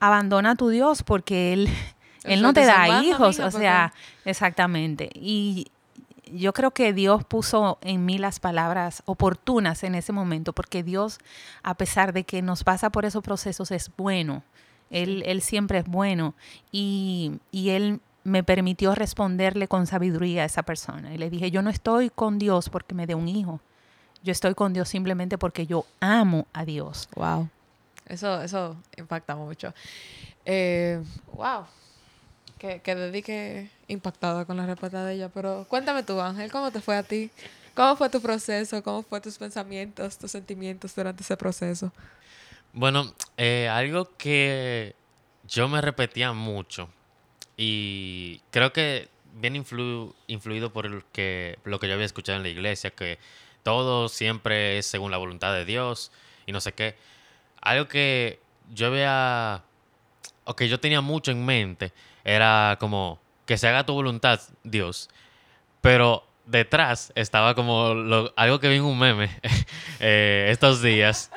abandona 0.00 0.50
a 0.50 0.54
tu 0.56 0.68
Dios 0.68 1.02
porque 1.04 1.52
Él, 1.52 1.68
él 2.24 2.42
no 2.42 2.52
te 2.52 2.66
da 2.66 3.02
hijos. 3.02 3.38
O 3.38 3.50
sea, 3.50 3.94
exactamente. 4.24 5.10
Y 5.14 5.68
yo 6.32 6.52
creo 6.52 6.72
que 6.72 6.92
Dios 6.92 7.24
puso 7.24 7.78
en 7.82 8.04
mí 8.04 8.18
las 8.18 8.40
palabras 8.40 9.02
oportunas 9.04 9.84
en 9.84 9.94
ese 9.94 10.12
momento, 10.12 10.52
porque 10.52 10.82
Dios, 10.82 11.18
a 11.62 11.74
pesar 11.74 12.12
de 12.12 12.24
que 12.24 12.42
nos 12.42 12.64
pasa 12.64 12.90
por 12.90 13.04
esos 13.04 13.22
procesos, 13.22 13.70
es 13.70 13.92
bueno. 13.96 14.42
Él, 14.90 15.22
él 15.24 15.40
siempre 15.40 15.78
es 15.78 15.86
bueno. 15.86 16.34
Y, 16.70 17.38
y 17.50 17.70
Él 17.70 18.00
me 18.24 18.42
permitió 18.44 18.94
responderle 18.94 19.68
con 19.68 19.86
sabiduría 19.86 20.42
a 20.42 20.46
esa 20.46 20.62
persona. 20.62 21.12
Y 21.14 21.18
le 21.18 21.30
dije, 21.30 21.50
yo 21.50 21.62
no 21.62 21.70
estoy 21.70 22.10
con 22.10 22.38
Dios 22.38 22.68
porque 22.68 22.94
me 22.94 23.06
dé 23.06 23.14
un 23.14 23.28
hijo. 23.28 23.60
Yo 24.22 24.32
estoy 24.32 24.54
con 24.54 24.72
Dios 24.72 24.88
simplemente 24.88 25.38
porque 25.38 25.66
yo 25.66 25.84
amo 26.00 26.46
a 26.52 26.64
Dios. 26.64 27.08
Wow. 27.16 27.48
Eso, 28.06 28.42
eso 28.42 28.76
impacta 28.96 29.34
mucho. 29.34 29.74
Eh, 30.44 31.02
wow. 31.32 31.66
Que, 32.58 32.80
que 32.80 32.94
dedique 32.94 33.70
impactada 33.88 34.44
con 34.44 34.56
la 34.56 34.66
respuesta 34.66 35.04
de 35.04 35.14
ella. 35.14 35.28
Pero 35.28 35.66
cuéntame 35.68 36.04
tú, 36.04 36.20
Ángel, 36.20 36.52
¿cómo 36.52 36.70
te 36.70 36.80
fue 36.80 36.96
a 36.96 37.02
ti? 37.02 37.30
¿Cómo 37.74 37.96
fue 37.96 38.08
tu 38.08 38.20
proceso? 38.20 38.82
¿Cómo 38.82 39.02
fue 39.02 39.20
tus 39.20 39.38
pensamientos, 39.38 40.18
tus 40.18 40.30
sentimientos 40.30 40.94
durante 40.94 41.22
ese 41.22 41.36
proceso? 41.36 41.90
Bueno, 42.72 43.12
eh, 43.36 43.68
algo 43.68 44.08
que 44.16 44.94
yo 45.48 45.68
me 45.68 45.80
repetía 45.80 46.32
mucho 46.32 46.88
y 47.56 48.40
creo 48.50 48.72
que 48.72 49.08
bien 49.34 49.54
influ- 49.54 50.14
influido 50.26 50.72
por 50.72 50.86
el 50.86 51.04
que, 51.12 51.58
lo 51.64 51.78
que 51.78 51.88
yo 51.88 51.94
había 51.94 52.06
escuchado 52.06 52.36
en 52.36 52.42
la 52.42 52.48
iglesia, 52.50 52.90
que 52.90 53.18
todo 53.62 54.08
siempre 54.08 54.78
es 54.78 54.86
según 54.86 55.10
la 55.10 55.16
voluntad 55.18 55.52
de 55.54 55.64
Dios 55.64 56.12
y 56.46 56.52
no 56.52 56.60
sé 56.60 56.72
qué. 56.72 56.96
Algo 57.60 57.88
que 57.88 58.40
yo 58.72 58.88
había, 58.88 59.62
o 60.44 60.56
que 60.56 60.68
yo 60.68 60.80
tenía 60.80 61.00
mucho 61.00 61.30
en 61.30 61.44
mente, 61.44 61.92
era 62.24 62.76
como 62.80 63.20
que 63.46 63.56
se 63.58 63.68
haga 63.68 63.86
tu 63.86 63.92
voluntad, 63.94 64.40
Dios. 64.64 65.08
Pero 65.80 66.26
detrás 66.46 67.12
estaba 67.14 67.54
como 67.54 67.94
lo- 67.94 68.32
algo 68.36 68.58
que 68.60 68.68
vi 68.68 68.76
en 68.76 68.82
un 68.84 68.98
meme 68.98 69.30
eh, 70.00 70.48
estos 70.50 70.82
días, 70.82 71.30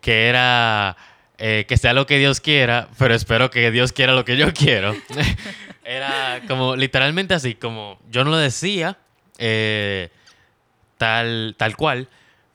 que 0.00 0.28
era 0.28 0.96
eh, 1.38 1.64
que 1.68 1.76
sea 1.76 1.92
lo 1.92 2.06
que 2.06 2.18
Dios 2.18 2.40
quiera, 2.40 2.88
pero 2.98 3.14
espero 3.14 3.50
que 3.50 3.70
Dios 3.70 3.92
quiera 3.92 4.14
lo 4.14 4.24
que 4.24 4.36
yo 4.36 4.52
quiero. 4.52 4.94
era 5.84 6.42
como 6.48 6.76
literalmente 6.76 7.34
así, 7.34 7.54
como 7.54 7.98
yo 8.10 8.24
no 8.24 8.30
lo 8.30 8.36
decía 8.36 8.98
eh, 9.38 10.10
tal, 10.98 11.54
tal 11.58 11.76
cual, 11.76 12.08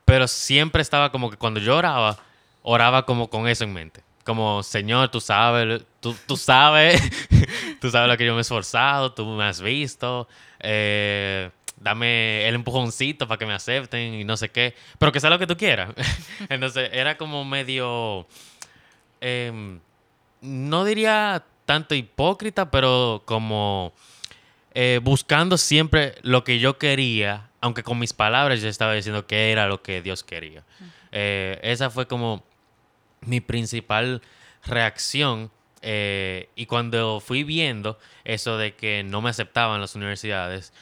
pero 0.05 0.27
siempre 0.27 0.81
estaba 0.81 1.11
como 1.11 1.29
que 1.29 1.37
cuando 1.37 1.59
yo 1.59 1.77
oraba, 1.77 2.17
oraba 2.63 3.05
como 3.05 3.29
con 3.29 3.47
eso 3.47 3.63
en 3.63 3.73
mente. 3.73 4.01
Como, 4.23 4.61
Señor, 4.61 5.09
tú 5.09 5.19
sabes, 5.19 5.83
tú, 5.99 6.15
tú 6.27 6.37
sabes, 6.37 7.01
tú 7.81 7.89
sabes 7.89 8.07
lo 8.07 8.17
que 8.17 8.25
yo 8.25 8.33
me 8.33 8.39
he 8.39 8.41
esforzado, 8.41 9.13
tú 9.13 9.25
me 9.25 9.45
has 9.45 9.61
visto, 9.61 10.27
eh, 10.59 11.49
dame 11.77 12.47
el 12.47 12.55
empujoncito 12.55 13.27
para 13.27 13.39
que 13.39 13.45
me 13.45 13.53
acepten 13.53 14.13
y 14.13 14.23
no 14.23 14.37
sé 14.37 14.49
qué, 14.49 14.75
pero 14.99 15.11
que 15.11 15.19
sea 15.19 15.29
lo 15.29 15.39
que 15.39 15.47
tú 15.47 15.57
quieras. 15.57 15.93
Entonces 16.49 16.89
era 16.93 17.17
como 17.17 17.43
medio, 17.45 18.27
em, 19.21 19.79
no 20.41 20.83
diría 20.83 21.45
tanto 21.65 21.95
hipócrita, 21.95 22.69
pero 22.71 23.21
como 23.25 23.93
eh, 24.73 24.99
buscando 25.03 25.57
siempre 25.57 26.15
lo 26.21 26.43
que 26.43 26.59
yo 26.59 26.77
quería, 26.77 27.49
aunque 27.61 27.83
con 27.83 27.99
mis 27.99 28.13
palabras 28.13 28.61
yo 28.61 28.67
estaba 28.67 28.93
diciendo 28.93 29.25
que 29.27 29.51
era 29.51 29.67
lo 29.67 29.81
que 29.81 30.01
Dios 30.01 30.23
quería. 30.23 30.63
Eh, 31.11 31.59
esa 31.63 31.89
fue 31.89 32.07
como 32.07 32.43
mi 33.21 33.39
principal 33.41 34.21
reacción. 34.65 35.51
eh, 35.83 36.49
y 36.55 36.67
cuando 36.67 37.19
fui 37.19 37.43
viendo 37.43 37.97
eso 38.23 38.57
de 38.57 38.75
que 38.75 39.03
no 39.03 39.21
me 39.21 39.31
aceptaban 39.31 39.81
las 39.81 39.95
universidades, 39.95 40.73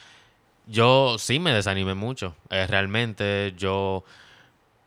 yo 0.66 1.16
sí 1.18 1.38
me 1.38 1.52
desanimé 1.52 1.94
mucho. 1.94 2.36
Eh, 2.50 2.66
realmente 2.66 3.54
yo 3.56 4.04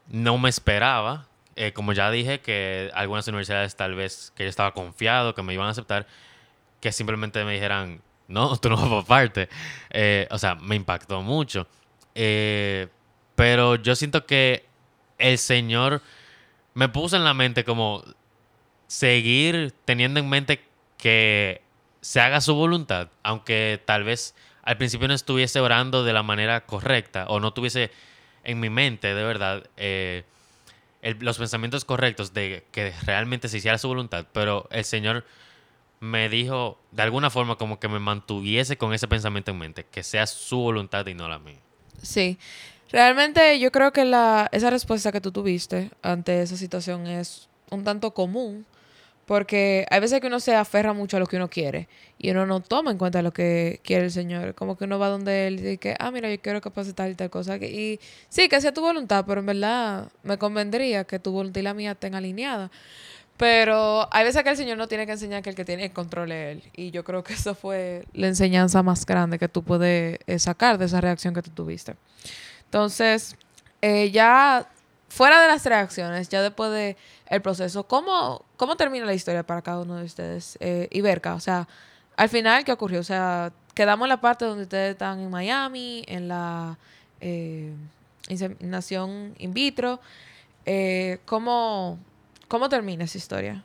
no 0.08 0.38
me 0.38 0.50
esperaba. 0.50 1.28
Eh, 1.56 1.74
como 1.74 1.94
ya 1.94 2.10
dije, 2.12 2.40
que 2.40 2.92
algunas 2.94 3.28
universidades 3.28 3.76
tal 3.76 3.96
vez 3.96 4.32
que 4.36 4.44
yo 4.44 4.50
estaba 4.50 4.74
confiado 4.74 5.36
que 5.36 5.44
me 5.44 5.54
iban 5.54 5.68
a 5.68 5.72
aceptar, 5.72 6.08
que 6.80 6.92
simplemente 6.92 7.44
me 7.46 7.54
dijeran, 7.54 8.02
no, 8.28 8.58
tú 8.62 8.70
no 8.70 8.78
vas 8.78 8.90
por 8.90 9.06
parte. 9.06 9.50
Eh, 9.90 10.28
o 10.32 10.38
sea, 10.38 10.56
me 10.56 10.76
impactó 10.76 11.22
mucho. 11.22 11.68
Eh, 12.16 12.88
pero 13.36 13.76
yo 13.76 13.96
siento 13.96 14.26
que 14.26 14.66
el 15.18 15.38
Señor 15.38 16.02
me 16.74 16.90
puso 16.90 17.16
en 17.16 17.24
la 17.24 17.34
mente 17.34 17.64
como 17.64 18.04
seguir 18.88 19.74
teniendo 19.86 20.20
en 20.20 20.30
mente 20.30 20.64
que 20.98 21.62
se 22.02 22.20
haga 22.20 22.42
su 22.42 22.54
voluntad, 22.56 23.10
aunque 23.24 23.82
tal 23.86 24.04
vez 24.04 24.36
al 24.64 24.78
principio 24.78 25.08
no 25.08 25.14
estuviese 25.14 25.60
orando 25.60 26.04
de 26.04 26.14
la 26.14 26.24
manera 26.24 26.66
correcta 26.66 27.26
o 27.28 27.40
no 27.40 27.54
tuviese 27.54 27.92
en 28.44 28.60
mi 28.60 28.70
mente 28.70 29.14
de 29.14 29.24
verdad 29.24 29.64
eh, 29.78 30.24
los 31.20 31.38
pensamientos 31.38 31.86
correctos 31.86 32.34
de 32.34 32.66
que 32.72 32.94
realmente 33.06 33.50
se 33.50 33.58
hiciera 33.58 33.78
su 33.78 33.88
voluntad, 33.88 34.26
pero 34.32 34.68
el 34.72 34.86
Señor 34.86 35.26
me 36.00 36.30
dijo 36.30 36.78
de 36.92 37.02
alguna 37.04 37.30
forma 37.30 37.58
como 37.58 37.80
que 37.80 37.88
me 37.88 38.00
mantuviese 38.00 38.78
con 38.78 38.94
ese 38.94 39.08
pensamiento 39.08 39.52
en 39.52 39.58
mente, 39.58 39.86
que 39.90 40.04
sea 40.04 40.28
su 40.28 40.58
voluntad 40.58 41.06
y 41.08 41.14
no 41.14 41.28
la 41.28 41.40
mía. 41.40 41.60
Sí. 42.02 42.38
Realmente 42.92 43.60
yo 43.60 43.72
creo 43.72 43.92
que 43.92 44.06
la, 44.06 44.50
esa 44.52 44.70
respuesta 44.70 45.12
que 45.12 45.22
tú 45.22 45.32
tuviste 45.32 45.92
ante 46.02 46.42
esa 46.42 46.58
situación 46.58 47.08
es 47.08 47.50
un 47.72 47.84
tanto 47.84 48.14
común, 48.14 48.66
porque 49.26 49.86
hay 49.90 50.00
veces 50.02 50.20
que 50.20 50.28
uno 50.28 50.40
se 50.40 50.54
aferra 50.54 50.94
mucho 50.94 51.18
a 51.18 51.20
lo 51.20 51.28
que 51.28 51.38
uno 51.38 51.50
quiere 51.50 51.88
y 52.18 52.32
uno 52.32 52.46
no 52.46 52.60
toma 52.60 52.92
en 52.92 52.98
cuenta 52.98 53.22
lo 53.22 53.32
que 53.32 53.80
quiere 53.84 54.06
el 54.06 54.12
Señor. 54.12 54.54
Como 54.56 54.78
que 54.78 54.84
uno 54.84 55.00
va 55.00 55.08
donde 55.08 55.48
Él 55.48 55.60
y 55.60 55.62
dice 55.62 55.78
que, 55.78 55.96
ah, 56.00 56.12
mira, 56.12 56.30
yo 56.30 56.40
quiero 56.42 56.60
que 56.62 56.70
pase 56.72 56.94
tal 56.94 57.12
y 57.12 57.16
tal 57.16 57.30
cosa. 57.30 57.56
Y 57.58 58.00
sí, 58.30 58.50
que 58.50 58.60
sea 58.60 58.74
tu 58.74 58.82
voluntad, 58.82 59.24
pero 59.26 59.40
en 59.40 59.46
verdad 59.46 60.10
me 60.24 60.38
convendría 60.38 61.06
que 61.06 61.20
tu 61.20 61.32
voluntad 61.32 61.62
y 61.62 61.64
la 61.64 61.74
mía 61.74 61.92
estén 61.92 62.16
alineadas. 62.16 62.70
Pero 63.38 64.08
hay 64.12 64.26
veces 64.26 64.44
que 64.44 64.50
el 64.50 64.58
Señor 64.58 64.78
no 64.78 64.88
tiene 64.88 65.06
que 65.06 65.14
enseñar 65.14 65.42
que 65.42 65.50
el 65.50 65.56
que 65.56 65.66
tiene 65.66 65.86
el 65.86 65.92
control 65.92 66.32
es 66.32 66.58
Él. 66.58 66.64
Y 66.76 66.92
yo 66.92 67.04
creo 67.04 67.24
que 67.24 67.34
eso 67.34 67.56
fue 67.56 68.06
la 68.14 68.28
enseñanza 68.28 68.84
más 68.84 69.06
grande 69.06 69.40
que 69.40 69.48
tú 69.48 69.64
puedes 69.64 70.20
eh, 70.28 70.40
sacar 70.40 70.78
de 70.78 70.86
esa 70.86 71.02
reacción 71.02 71.34
que 71.34 71.42
tú 71.42 71.52
tuviste. 71.52 71.96
Entonces, 72.66 73.38
eh, 73.82 74.12
ya 74.12 74.68
fuera 75.14 75.42
de 75.42 75.48
las 75.48 75.64
reacciones, 75.66 76.30
ya 76.30 76.42
después 76.42 76.72
de 76.72 76.98
el 77.36 77.42
proceso, 77.42 77.86
¿cómo, 77.86 78.46
cómo 78.58 78.76
termina 78.76 79.06
la 79.06 79.14
historia 79.14 79.44
para 79.44 79.62
cada 79.62 79.82
uno 79.82 79.96
de 79.96 80.06
ustedes? 80.06 80.58
Eh, 80.60 80.88
y 80.92 81.02
Berka, 81.02 81.36
o 81.36 81.40
sea, 81.40 81.68
al 82.16 82.30
final, 82.30 82.64
¿qué 82.64 82.72
ocurrió? 82.72 83.00
O 83.00 83.04
sea, 83.04 83.52
quedamos 83.74 84.06
en 84.06 84.10
la 84.10 84.22
parte 84.22 84.46
donde 84.46 84.64
ustedes 84.64 84.92
están 84.92 85.20
en 85.20 85.30
Miami, 85.30 86.04
en 86.08 86.28
la 86.28 86.78
eh, 87.22 87.74
inseminación 88.30 89.34
in 89.38 89.54
vitro. 89.54 90.00
Eh, 90.66 91.20
¿cómo, 91.26 92.00
¿Cómo 92.48 92.70
termina 92.70 93.06
esa 93.06 93.18
historia? 93.18 93.64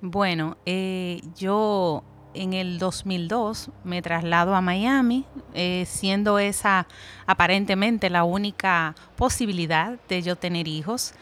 Bueno, 0.00 0.56
eh, 0.66 1.22
yo 1.36 2.02
en 2.34 2.54
el 2.54 2.78
2002 2.78 3.70
me 3.84 4.02
traslado 4.02 4.54
a 4.54 4.60
Miami, 4.60 5.24
eh, 5.54 5.84
siendo 5.86 6.38
esa 6.38 6.86
aparentemente 7.26 8.10
la 8.10 8.24
única 8.24 8.94
posibilidad 9.16 9.98
de 10.08 10.22
yo 10.22 10.36
tener 10.36 10.66
hijos. 10.66 11.14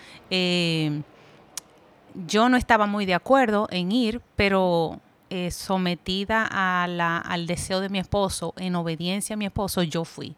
Yo 2.27 2.49
no 2.49 2.57
estaba 2.57 2.87
muy 2.87 3.07
de 3.07 3.15
acuerdo 3.15 3.67
en 3.71 3.93
ir, 3.93 4.21
pero 4.37 5.01
eh, 5.31 5.51
sometida 5.51 6.49
a 6.51 6.87
la, 6.89 7.19
al 7.19 7.47
deseo 7.47 7.81
de 7.81 7.89
mi 7.89 7.99
esposo, 7.99 8.53
en 8.57 8.75
obediencia 8.75 9.35
a 9.35 9.37
mi 9.37 9.47
esposo, 9.47 9.83
yo 9.83 10.05
fui. 10.05 10.35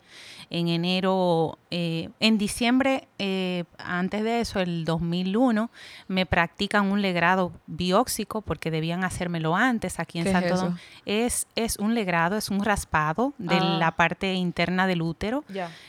En 0.51 0.69
enero, 0.69 1.59
eh, 1.71 2.11
en 2.21 2.37
diciembre, 2.37 3.09
eh, 3.19 3.65
antes 3.79 4.23
de 4.23 4.41
eso, 4.41 4.61
el 4.61 4.85
2001, 4.85 5.71
me 6.09 6.27
practican 6.27 6.93
un 6.93 7.01
legrado 7.01 7.53
bióxico 7.67 8.43
porque 8.43 8.71
debían 8.71 9.03
hacérmelo 9.03 9.57
antes 9.57 9.99
aquí 9.99 10.19
en 10.19 10.25
¿Qué 10.25 10.31
es 10.31 10.37
Santo? 10.37 10.57
Domingo. 10.57 10.79
Es, 11.07 11.47
es 11.57 11.79
un 11.79 11.95
legrado, 11.95 12.37
es 12.37 12.51
un 12.51 12.63
raspado 12.63 13.33
de 13.39 13.57
Ah. 13.57 13.77
la 13.79 13.93
parte 13.93 14.35
interna 14.35 14.87
del 14.87 15.01
útero. 15.01 15.43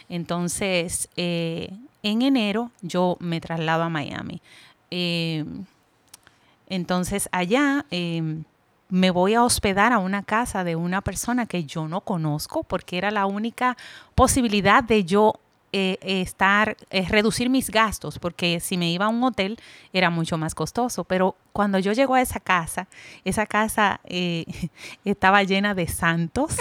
Entonces, 0.08 1.10
eh, 1.18 1.70
en 2.04 2.22
enero 2.22 2.72
yo 2.82 3.18
me 3.20 3.42
traslado 3.42 3.84
a 3.84 3.90
Miami. 3.90 4.42
Entonces, 6.68 7.30
allá 7.32 7.86
eh, 7.92 8.44
me 8.90 9.12
voy 9.12 9.34
a 9.34 9.44
hospedar 9.44 9.92
a 9.92 9.98
una 9.98 10.24
casa 10.24 10.64
de 10.64 10.76
una 10.76 11.02
persona 11.02 11.46
que 11.46 11.66
yo 11.66 11.88
no 11.88 12.02
conozco 12.02 12.64
porque 12.64 12.98
era 12.98 13.10
la 13.10 13.26
única 13.26 13.76
posibilidad 14.16 14.84
de 14.84 15.04
yo 15.04 15.40
eh, 15.76 15.98
estar, 16.02 16.78
eh, 16.92 17.06
reducir 17.10 17.50
mis 17.50 17.72
gastos, 17.72 18.20
porque 18.20 18.60
si 18.60 18.78
me 18.78 18.92
iba 18.92 19.06
a 19.06 19.10
un 19.10 19.24
hotel 19.24 19.58
era 19.92 20.12
mucho 20.12 20.38
más 20.38 20.54
costoso. 20.54 21.04
Pero 21.04 21.36
cuando 21.52 21.80
yo 21.80 21.94
llego 21.94 22.14
a 22.14 22.22
esa 22.22 22.40
casa, 22.40 22.88
esa 23.26 23.48
casa 23.48 24.00
eh, 24.06 24.46
estaba 25.04 25.42
llena 25.42 25.74
de 25.74 25.88
santos. 25.88 26.56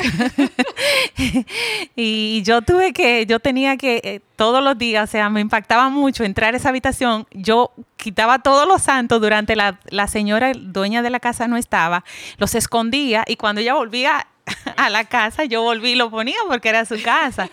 y 1.94 2.42
yo 2.42 2.62
tuve 2.62 2.94
que, 2.94 3.26
yo 3.26 3.38
tenía 3.38 3.76
que 3.76 4.22
todos 4.36 4.64
los 4.64 4.78
días, 4.78 5.08
o 5.08 5.12
sea, 5.12 5.28
me 5.28 5.42
impactaba 5.42 5.90
mucho 5.90 6.24
entrar 6.24 6.54
a 6.54 6.56
esa 6.56 6.70
habitación. 6.70 7.26
Yo 7.32 7.70
quitaba 7.98 8.38
todos 8.38 8.66
los 8.66 8.80
santos 8.80 9.20
durante 9.20 9.56
la, 9.56 9.78
la 9.90 10.08
señora 10.08 10.52
dueña 10.56 11.02
de 11.02 11.10
la 11.10 11.20
casa 11.20 11.48
no 11.48 11.58
estaba, 11.58 12.02
los 12.38 12.54
escondía 12.54 13.24
y 13.26 13.36
cuando 13.36 13.60
ella 13.60 13.74
volvía 13.74 14.26
a 14.86 14.90
la 14.90 15.04
casa, 15.04 15.44
yo 15.44 15.62
volví 15.62 15.90
y 15.90 15.94
lo 15.94 16.10
ponía 16.10 16.36
porque 16.48 16.68
era 16.68 16.84
su 16.84 17.00
casa. 17.02 17.48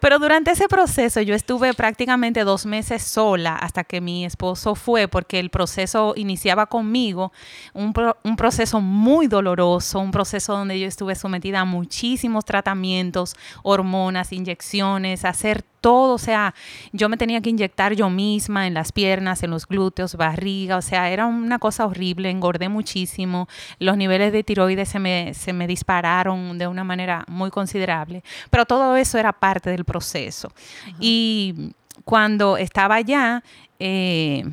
Pero 0.00 0.18
durante 0.18 0.50
ese 0.52 0.68
proceso 0.68 1.20
yo 1.20 1.34
estuve 1.34 1.74
prácticamente 1.74 2.44
dos 2.44 2.66
meses 2.66 3.02
sola 3.02 3.54
hasta 3.56 3.84
que 3.84 4.00
mi 4.00 4.24
esposo 4.24 4.74
fue, 4.74 5.08
porque 5.08 5.38
el 5.38 5.50
proceso 5.50 6.14
iniciaba 6.16 6.66
conmigo, 6.66 7.32
un, 7.74 7.92
pro- 7.92 8.16
un 8.24 8.36
proceso 8.36 8.80
muy 8.80 9.26
doloroso, 9.26 9.98
un 10.00 10.10
proceso 10.10 10.52
donde 10.54 10.78
yo 10.80 10.86
estuve 10.86 11.14
sometida 11.14 11.60
a 11.60 11.64
muchísimos 11.64 12.44
tratamientos, 12.44 13.34
hormonas, 13.62 14.32
inyecciones, 14.32 15.24
hacer 15.24 15.62
todo, 15.80 16.14
o 16.14 16.18
sea, 16.18 16.54
yo 16.92 17.08
me 17.08 17.16
tenía 17.16 17.40
que 17.40 17.48
inyectar 17.48 17.94
yo 17.94 18.10
misma 18.10 18.66
en 18.66 18.74
las 18.74 18.92
piernas, 18.92 19.42
en 19.42 19.50
los 19.50 19.66
glúteos, 19.66 20.14
barriga, 20.14 20.76
o 20.76 20.82
sea, 20.82 21.08
era 21.08 21.24
una 21.24 21.58
cosa 21.58 21.86
horrible, 21.86 22.28
engordé 22.28 22.68
muchísimo, 22.68 23.48
los 23.78 23.96
niveles 23.96 24.30
de 24.34 24.44
tiroides 24.44 24.90
se 24.90 24.98
me, 24.98 25.32
se 25.32 25.54
me 25.54 25.66
dispararon 25.66 26.58
de 26.58 26.66
una 26.70 26.84
manera 26.84 27.24
muy 27.28 27.50
considerable, 27.50 28.22
pero 28.50 28.64
todo 28.64 28.96
eso 28.96 29.18
era 29.18 29.32
parte 29.32 29.70
del 29.70 29.84
proceso. 29.84 30.52
Y 30.98 31.72
cuando 32.04 32.56
estaba 32.56 32.96
allá, 32.96 33.42
eh, 33.78 34.44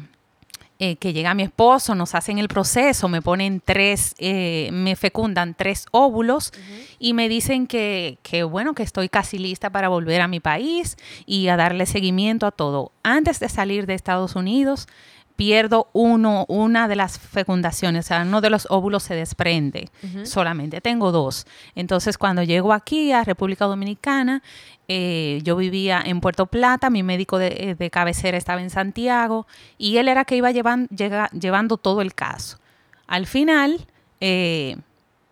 eh, 0.79 0.95
que 0.97 1.11
llega 1.11 1.33
mi 1.33 1.41
esposo, 1.41 1.95
nos 1.95 2.13
hacen 2.13 2.37
el 2.37 2.47
proceso, 2.47 3.09
me 3.09 3.23
ponen 3.23 3.63
tres, 3.65 4.13
eh, 4.19 4.69
me 4.71 4.95
fecundan 4.95 5.55
tres 5.55 5.87
óvulos 5.89 6.53
y 6.99 7.13
me 7.13 7.29
dicen 7.29 7.65
que, 7.65 8.19
que, 8.21 8.43
bueno, 8.43 8.75
que 8.75 8.83
estoy 8.83 9.09
casi 9.09 9.39
lista 9.39 9.71
para 9.71 9.89
volver 9.89 10.21
a 10.21 10.27
mi 10.27 10.39
país 10.39 10.95
y 11.25 11.47
a 11.47 11.57
darle 11.57 11.87
seguimiento 11.87 12.45
a 12.45 12.51
todo. 12.51 12.91
Antes 13.01 13.39
de 13.39 13.49
salir 13.49 13.87
de 13.87 13.95
Estados 13.95 14.35
Unidos, 14.35 14.87
pierdo 15.37 15.87
uno, 15.93 16.45
una 16.49 16.89
de 16.89 16.95
las 16.97 17.17
fecundaciones, 17.17 18.05
o 18.05 18.07
sea, 18.09 18.23
uno 18.23 18.41
de 18.41 18.49
los 18.49 18.67
óvulos 18.69 19.03
se 19.03 19.15
desprende 19.15 19.89
solamente, 20.25 20.81
tengo 20.81 21.13
dos. 21.13 21.45
Entonces, 21.75 22.17
cuando 22.17 22.43
llego 22.43 22.73
aquí 22.73 23.13
a 23.13 23.23
República 23.23 23.65
Dominicana, 23.65 24.41
eh, 24.89 25.39
yo 25.43 25.55
vivía 25.55 26.01
en 26.03 26.19
Puerto 26.19 26.47
Plata, 26.47 26.89
mi 26.89 27.03
médico 27.03 27.37
de, 27.37 27.47
eh, 27.47 27.75
de 27.75 27.89
cabecera 27.89 28.37
estaba 28.37 28.61
en 28.61 28.69
Santiago 28.69 29.45
y 29.77 29.97
él 29.97 30.07
era 30.09 30.25
que 30.25 30.35
iba 30.35 30.51
llevan- 30.51 30.87
llega- 30.89 31.29
llevando 31.31 31.77
todo 31.77 32.01
el 32.01 32.13
caso. 32.15 32.57
Al 33.05 33.27
final, 33.27 33.85
eh, 34.19 34.75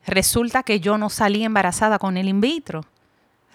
resulta 0.06 0.62
que 0.64 0.80
yo 0.80 0.98
no 0.98 1.10
salí 1.10 1.44
embarazada 1.44 1.98
con 2.00 2.16
el 2.18 2.28
in 2.30 2.42
vitro. 2.42 2.86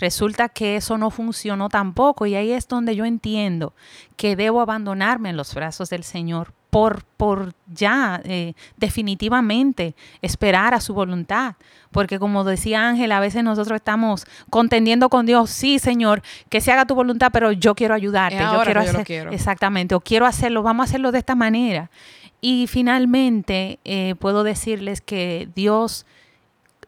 Resulta 0.00 0.48
que 0.48 0.76
eso 0.76 0.96
no 0.98 1.10
funcionó 1.10 1.68
tampoco 1.68 2.24
y 2.26 2.34
ahí 2.34 2.52
es 2.52 2.66
donde 2.66 2.96
yo 2.96 3.04
entiendo 3.04 3.74
que 4.16 4.34
debo 4.34 4.60
abandonarme 4.62 5.28
en 5.28 5.36
los 5.36 5.54
brazos 5.54 5.90
del 5.90 6.04
Señor 6.04 6.54
por, 6.70 7.04
por 7.16 7.52
ya 7.66 8.20
eh, 8.24 8.54
definitivamente 8.76 9.94
esperar 10.22 10.72
a 10.72 10.80
su 10.80 10.94
voluntad. 10.94 11.56
Porque 11.90 12.18
como 12.18 12.44
decía 12.44 12.88
Ángel, 12.88 13.12
a 13.12 13.20
veces 13.20 13.44
nosotros 13.44 13.76
estamos 13.76 14.24
contendiendo 14.48 15.08
con 15.10 15.26
Dios, 15.26 15.50
sí 15.50 15.78
Señor, 15.78 16.22
que 16.48 16.60
se 16.60 16.72
haga 16.72 16.86
tu 16.86 16.94
voluntad, 16.94 17.30
pero 17.32 17.52
yo 17.52 17.74
quiero 17.74 17.94
ayudarte, 17.94 18.38
Es 18.38 18.44
yo 18.44 18.62
quiero 18.62 18.80
que 18.80 18.86
yo 18.86 18.92
lo 18.92 18.98
hacer, 18.98 19.06
quiero. 19.06 19.32
exactamente, 19.32 19.94
o 19.94 20.00
quiero 20.00 20.26
hacerlo, 20.26 20.62
vamos 20.62 20.84
a 20.84 20.88
hacerlo 20.88 21.12
de 21.12 21.18
esta 21.18 21.34
manera. 21.34 21.90
Y 22.40 22.68
finalmente 22.68 23.80
eh, 23.84 24.14
puedo 24.18 24.44
decirles 24.44 25.02
que 25.02 25.48
Dios 25.54 26.06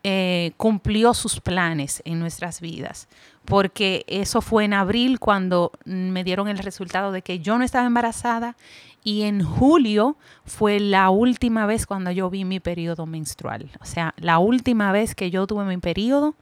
eh, 0.05 0.53
cumplió 0.57 1.15
sus 1.15 1.41
planes 1.41 2.03
en 2.05 2.19
nuestras 2.19 2.61
vidas, 2.61 3.09
porque 3.45 4.05
eso 4.09 4.41
fue 4.41 4.65
en 4.65 4.75
abril 4.75 5.21
cuando 5.21 5.73
me 5.85 6.25
dieron 6.25 6.49
el 6.49 6.59
resultado 6.59 7.13
de 7.13 7.23
que 7.23 7.39
yo 7.39 7.57
no 7.57 7.65
estaba 7.65 7.87
embarazada 7.87 8.57
y 9.05 9.23
en 9.23 9.45
julio 9.45 10.17
fue 10.45 10.81
la 10.81 11.11
última 11.11 11.67
vez 11.67 11.87
cuando 11.87 12.11
yo 12.11 12.31
vi 12.31 12.45
mi 12.45 12.61
periodo 12.61 13.07
menstrual. 13.07 13.71
O 13.81 13.85
sea, 13.85 14.15
la 14.17 14.39
última 14.39 14.93
vez 14.93 15.15
que 15.15 15.31
yo 15.31 15.47
tuve 15.47 15.65
mi 15.65 15.79
periodo 15.79 16.35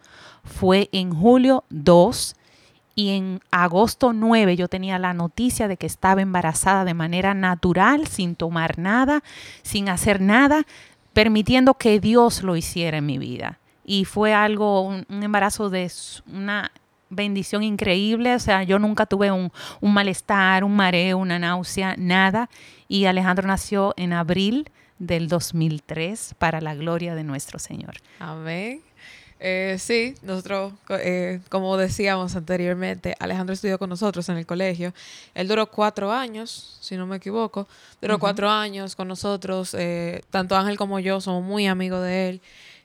fue 0.45 0.89
en 0.93 1.15
julio 1.15 1.65
2 1.71 2.37
y 2.95 3.11
en 3.11 3.41
agosto 3.51 4.13
9 4.13 4.57
yo 4.57 4.69
tenía 4.69 4.99
la 4.99 5.15
noticia 5.15 5.69
de 5.69 5.77
que 5.77 5.87
estaba 5.87 6.21
embarazada 6.21 6.85
de 6.85 6.93
manera 6.93 7.33
natural, 7.35 8.07
sin 8.07 8.37
tomar 8.37 8.79
nada, 8.79 9.23
sin 9.63 9.89
hacer 9.89 10.21
nada, 10.21 10.67
permitiendo 11.13 11.75
que 11.75 12.01
Dios 12.01 12.43
lo 12.43 12.57
hiciera 12.57 12.99
en 12.99 13.07
mi 13.07 13.19
vida. 13.19 13.59
Y 13.85 14.05
fue 14.05 14.35
algo, 14.35 14.83
un, 14.83 15.07
embarazo 15.09 15.71
de 15.71 15.91
una 16.33 16.71
bendición 17.09 17.63
increíble. 17.63 18.35
O 18.35 18.39
sea, 18.39 18.63
yo 18.63 18.79
nunca 18.79 19.07
tuve 19.07 19.33
un, 19.33 19.51
un 19.81 19.93
malestar, 19.93 20.65
un 20.65 20.77
mareo, 20.77 21.19
una 21.19 21.39
náusea, 21.39 21.95
nada. 21.99 22.49
Y 22.89 23.07
Alejandro 23.07 23.47
nació 23.49 23.95
en 23.97 24.13
abril 24.13 24.71
del 24.99 25.29
2003 25.29 26.35
para 26.39 26.61
la 26.61 26.75
gloria 26.75 27.15
de 27.15 27.25
nuestro 27.25 27.59
Señor. 27.59 27.97
Amén. 28.21 28.83
Eh, 29.43 29.77
sí, 29.79 30.15
nosotros, 30.23 30.75
eh, 30.91 31.41
como 31.49 31.77
decíamos 31.79 32.37
anteriormente, 32.37 33.17
Alejandro 33.19 33.55
estudió 33.55 33.79
con 33.79 33.89
nosotros 33.89 34.29
en 34.29 34.37
el 34.37 34.45
colegio. 34.45 34.93
Él 35.35 35.49
duró 35.49 35.71
cuatro 35.71 36.13
años, 36.13 36.77
si 36.81 36.97
no 36.97 37.07
me 37.07 37.17
equivoco. 37.17 37.67
Duró 38.03 38.19
cuatro 38.19 38.51
años 38.51 38.95
con 38.95 39.09
nosotros. 39.09 39.75
eh, 39.75 40.23
tanto 40.31 40.57
Ángel 40.57 40.77
como 40.77 41.01
yo 41.01 41.21
somos 41.23 41.43
muy 41.43 41.67
amigos 41.67 42.03
de 42.03 42.29
él. 42.29 42.41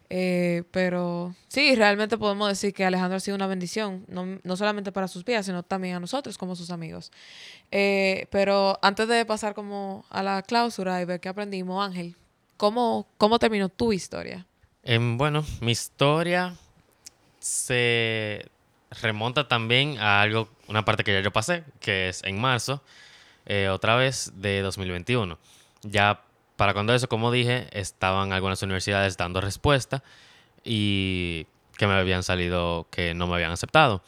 Eh, 0.09 0.63
pero 0.71 1.35
sí, 1.47 1.75
realmente 1.75 2.17
podemos 2.17 2.47
decir 2.47 2.73
que 2.73 2.85
Alejandro 2.85 3.17
ha 3.17 3.19
sido 3.19 3.35
una 3.35 3.47
bendición, 3.47 4.05
no, 4.07 4.39
no 4.43 4.55
solamente 4.55 4.91
para 4.91 5.07
sus 5.07 5.25
vidas, 5.25 5.45
sino 5.45 5.63
también 5.63 5.95
a 5.95 5.99
nosotros 5.99 6.37
como 6.37 6.55
sus 6.55 6.69
amigos. 6.69 7.11
Eh, 7.71 8.27
pero 8.29 8.77
antes 8.81 9.07
de 9.07 9.25
pasar 9.25 9.53
como 9.55 10.05
a 10.09 10.23
la 10.23 10.41
clausura 10.43 11.01
y 11.01 11.05
ver 11.05 11.19
qué 11.19 11.29
aprendimos, 11.29 11.85
Ángel, 11.85 12.15
¿cómo, 12.57 13.07
cómo 13.17 13.39
terminó 13.39 13.69
tu 13.69 13.91
historia? 13.93 14.45
Em, 14.87 15.17
bueno, 15.17 15.43
mi 15.61 15.71
historia 15.71 16.53
se 17.39 18.45
remonta 19.01 19.47
también 19.47 19.97
a 19.97 20.21
algo, 20.21 20.47
una 20.67 20.85
parte 20.85 21.03
que 21.03 21.11
ya 21.11 21.21
yo 21.21 21.31
pasé, 21.33 21.63
que 21.79 22.09
es 22.09 22.23
en 22.23 22.39
marzo, 22.39 22.83
eh, 23.47 23.69
otra 23.69 23.95
vez 23.95 24.33
de 24.35 24.61
2021. 24.61 25.39
Ya 25.81 26.21
para 26.55 26.73
cuando 26.73 26.93
eso, 26.93 27.09
como 27.09 27.31
dije, 27.31 27.67
estaban 27.71 28.31
algunas 28.31 28.61
universidades 28.61 29.17
dando 29.17 29.41
respuesta 29.41 30.03
y 30.63 31.47
que 31.77 31.87
me 31.87 31.93
habían 31.93 32.21
salido, 32.21 32.85
que 32.91 33.15
no 33.15 33.25
me 33.25 33.33
habían 33.35 33.51
aceptado. 33.51 34.03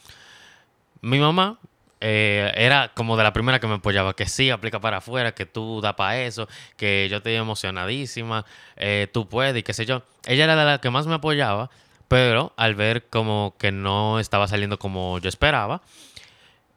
Mi 1.02 1.18
mamá 1.18 1.60
eh, 2.00 2.52
era 2.56 2.92
como 2.94 3.18
de 3.18 3.24
la 3.24 3.34
primera 3.34 3.60
que 3.60 3.68
me 3.68 3.76
apoyaba, 3.76 4.16
que 4.16 4.28
sí, 4.28 4.50
aplica 4.52 4.80
para 4.80 4.98
afuera, 4.98 5.34
que 5.34 5.46
tú 5.46 5.82
da 5.82 5.96
para 5.96 6.22
eso, 6.22 6.48
que 6.76 7.08
yo 7.10 7.18
estoy 7.18 7.36
emocionadísima, 7.36 8.46
eh, 8.76 9.08
tú 9.12 9.28
puedes 9.28 9.58
y 9.58 9.64
qué 9.64 9.74
sé 9.74 9.86
yo. 9.86 10.04
Ella 10.26 10.44
era 10.44 10.56
de 10.56 10.66
la 10.66 10.80
que 10.80 10.90
más 10.90 11.08
me 11.08 11.16
apoyaba, 11.16 11.70
pero 12.08 12.54
al 12.58 12.76
ver 12.76 13.08
como 13.10 13.56
que 13.58 13.72
no 13.72 14.20
estaba 14.20 14.48
saliendo 14.48 14.78
como 14.78 15.20
yo 15.20 15.30
esperaba, 15.30 15.82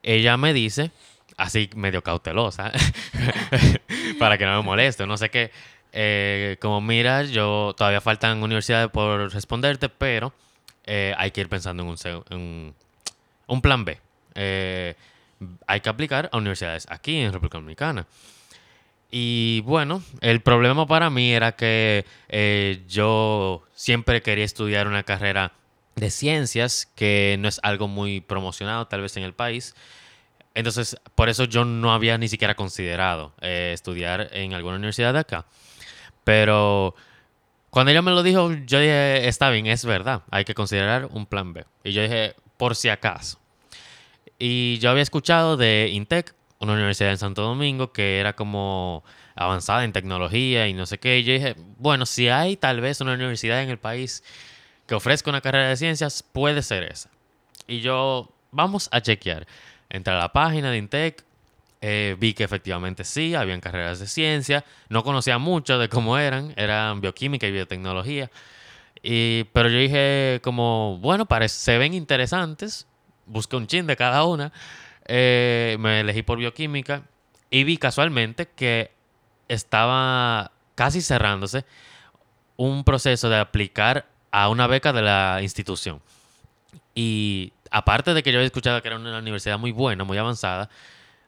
ella 0.03 0.37
me 0.39 0.55
dice, 0.55 0.91
así 1.37 1.69
medio 1.75 2.03
cautelosa, 2.03 2.73
para 4.19 4.39
que 4.39 4.47
no 4.47 4.57
me 4.57 4.63
moleste, 4.63 5.07
no 5.07 5.19
sé 5.19 5.29
qué, 5.31 5.51
eh, 5.93 6.57
como 6.61 6.81
mira, 6.81 7.25
yo 7.25 7.75
todavía 7.77 8.01
faltan 8.01 8.43
universidades 8.43 8.89
por 8.91 9.33
responderte, 9.33 9.89
pero 9.89 10.33
hay 11.17 11.31
que 11.31 11.43
ir 11.43 11.49
pensando 11.49 11.85
en 12.31 12.75
un 13.47 13.61
plan 13.63 13.85
B. 13.85 14.01
Eh, 14.35 14.95
hay 15.67 15.81
que 15.81 15.89
aplicar 15.89 16.29
a 16.33 16.39
universidades 16.39 16.87
aquí 16.91 17.17
en 17.17 17.33
República 17.33 17.59
Dominicana. 17.59 18.07
Y 19.11 19.63
bueno, 19.63 20.03
el 20.21 20.41
problema 20.41 20.87
para 20.87 21.11
mí 21.11 21.33
era 21.33 21.53
que 21.53 22.05
eh, 22.29 22.83
yo 22.89 23.65
siempre 23.75 24.23
quería 24.23 24.45
estudiar 24.45 24.87
una 24.87 25.03
carrera 25.03 25.53
de 25.97 26.11
ciencias, 26.11 26.89
que 26.95 27.37
no 27.41 27.49
es 27.49 27.59
algo 27.63 27.89
muy 27.89 28.21
promocionado 28.21 28.87
tal 28.87 29.03
vez 29.03 29.17
en 29.17 29.25
el 29.25 29.35
país. 29.35 29.75
Entonces, 30.55 30.97
por 31.15 31.29
eso 31.29 31.45
yo 31.45 31.65
no 31.65 31.93
había 31.93 32.19
ni 32.19 32.29
siquiera 32.29 32.55
considerado 32.55 33.33
eh, 33.41 33.73
estudiar 33.75 34.29
en 34.33 34.55
alguna 34.55 34.77
universidad 34.77 35.13
de 35.13 35.21
acá. 35.21 35.47
Pero 36.23 36.95
cuando 37.71 37.91
ella 37.91 38.03
me 38.03 38.13
lo 38.13 38.23
dijo, 38.23 38.53
yo 38.67 38.79
dije, 38.79 39.27
está 39.27 39.51
bien, 39.51 39.67
es 39.67 39.85
verdad, 39.85 40.23
hay 40.31 40.45
que 40.45 40.55
considerar 40.55 41.07
un 41.11 41.27
plan 41.27 41.53
B. 41.53 41.65
Y 41.83 41.93
yo 41.93 42.03
dije, 42.03 42.35
por 42.57 42.77
si 42.77 42.89
acaso. 42.89 43.40
Y 44.43 44.79
yo 44.79 44.91
había 44.91 45.03
escuchado 45.03 45.59
de 45.59 45.91
Intec, 45.93 46.35
una 46.61 46.73
universidad 46.73 47.11
en 47.11 47.19
Santo 47.19 47.43
Domingo, 47.43 47.93
que 47.93 48.19
era 48.19 48.33
como 48.33 49.05
avanzada 49.37 49.85
en 49.85 49.93
tecnología 49.93 50.67
y 50.67 50.73
no 50.73 50.87
sé 50.87 50.99
qué. 50.99 51.19
Y 51.19 51.25
yo 51.25 51.35
dije, 51.35 51.57
bueno, 51.77 52.07
si 52.07 52.29
hay 52.29 52.57
tal 52.57 52.81
vez 52.81 53.03
una 53.03 53.13
universidad 53.13 53.63
en 53.63 53.69
el 53.69 53.79
país 53.79 54.25
que 54.87 54.95
ofrezca 54.95 55.29
una 55.29 55.43
carrera 55.43 55.69
de 55.69 55.77
ciencias, 55.77 56.23
puede 56.23 56.63
ser 56.63 56.85
esa. 56.85 57.11
Y 57.69 57.81
yo, 57.81 58.33
vamos 58.51 58.89
a 58.93 59.03
chequear. 59.03 59.47
Entré 59.91 60.15
a 60.15 60.19
la 60.19 60.33
página 60.33 60.71
de 60.71 60.79
Intec, 60.79 61.23
eh, 61.83 62.17
vi 62.19 62.33
que 62.33 62.45
efectivamente 62.45 63.05
sí, 63.05 63.35
habían 63.35 63.61
carreras 63.61 63.99
de 63.99 64.07
ciencia. 64.07 64.65
No 64.89 65.05
conocía 65.05 65.37
mucho 65.37 65.79
de 65.79 65.91
cómo 65.91 66.17
eran, 66.17 66.55
eran 66.57 67.03
bioquímica 67.03 67.47
y 67.47 67.53
biotecnología. 67.53 68.31
Y, 69.03 69.45
pero 69.53 69.69
yo 69.69 69.77
dije 69.77 70.41
como, 70.43 70.99
bueno, 70.99 71.27
parece, 71.27 71.57
se 71.57 71.77
ven 71.77 71.93
interesantes. 71.93 72.87
Busqué 73.31 73.55
un 73.55 73.69
chin 73.69 73.87
de 73.87 73.97
cada 73.97 74.25
una. 74.25 74.53
Eh, 75.07 75.77
me 75.79 76.01
elegí 76.01 76.23
por 76.23 76.39
bioquímica 76.39 77.03
y 77.49 77.63
vi 77.65 77.77
casualmente 77.77 78.49
que 78.49 78.91
estaba 79.49 80.51
casi 80.75 81.01
cerrándose 81.01 81.65
un 82.57 82.83
proceso 82.85 83.29
de 83.29 83.39
aplicar 83.39 84.07
a 84.33 84.49
una 84.49 84.67
beca 84.67 84.93
de 84.93 85.03
la 85.03 85.39
institución. 85.43 86.03
Y 86.95 87.53
aparte 87.71 88.15
de 88.15 88.23
que 88.23 88.33
yo 88.33 88.39
había 88.39 88.47
escuchado 88.47 88.83
que 88.83 88.89
era 88.89 88.97
una 88.97 89.19
universidad 89.19 89.59
muy 89.59 89.71
buena, 89.71 90.03
muy 90.03 90.19
avanzada, 90.19 90.69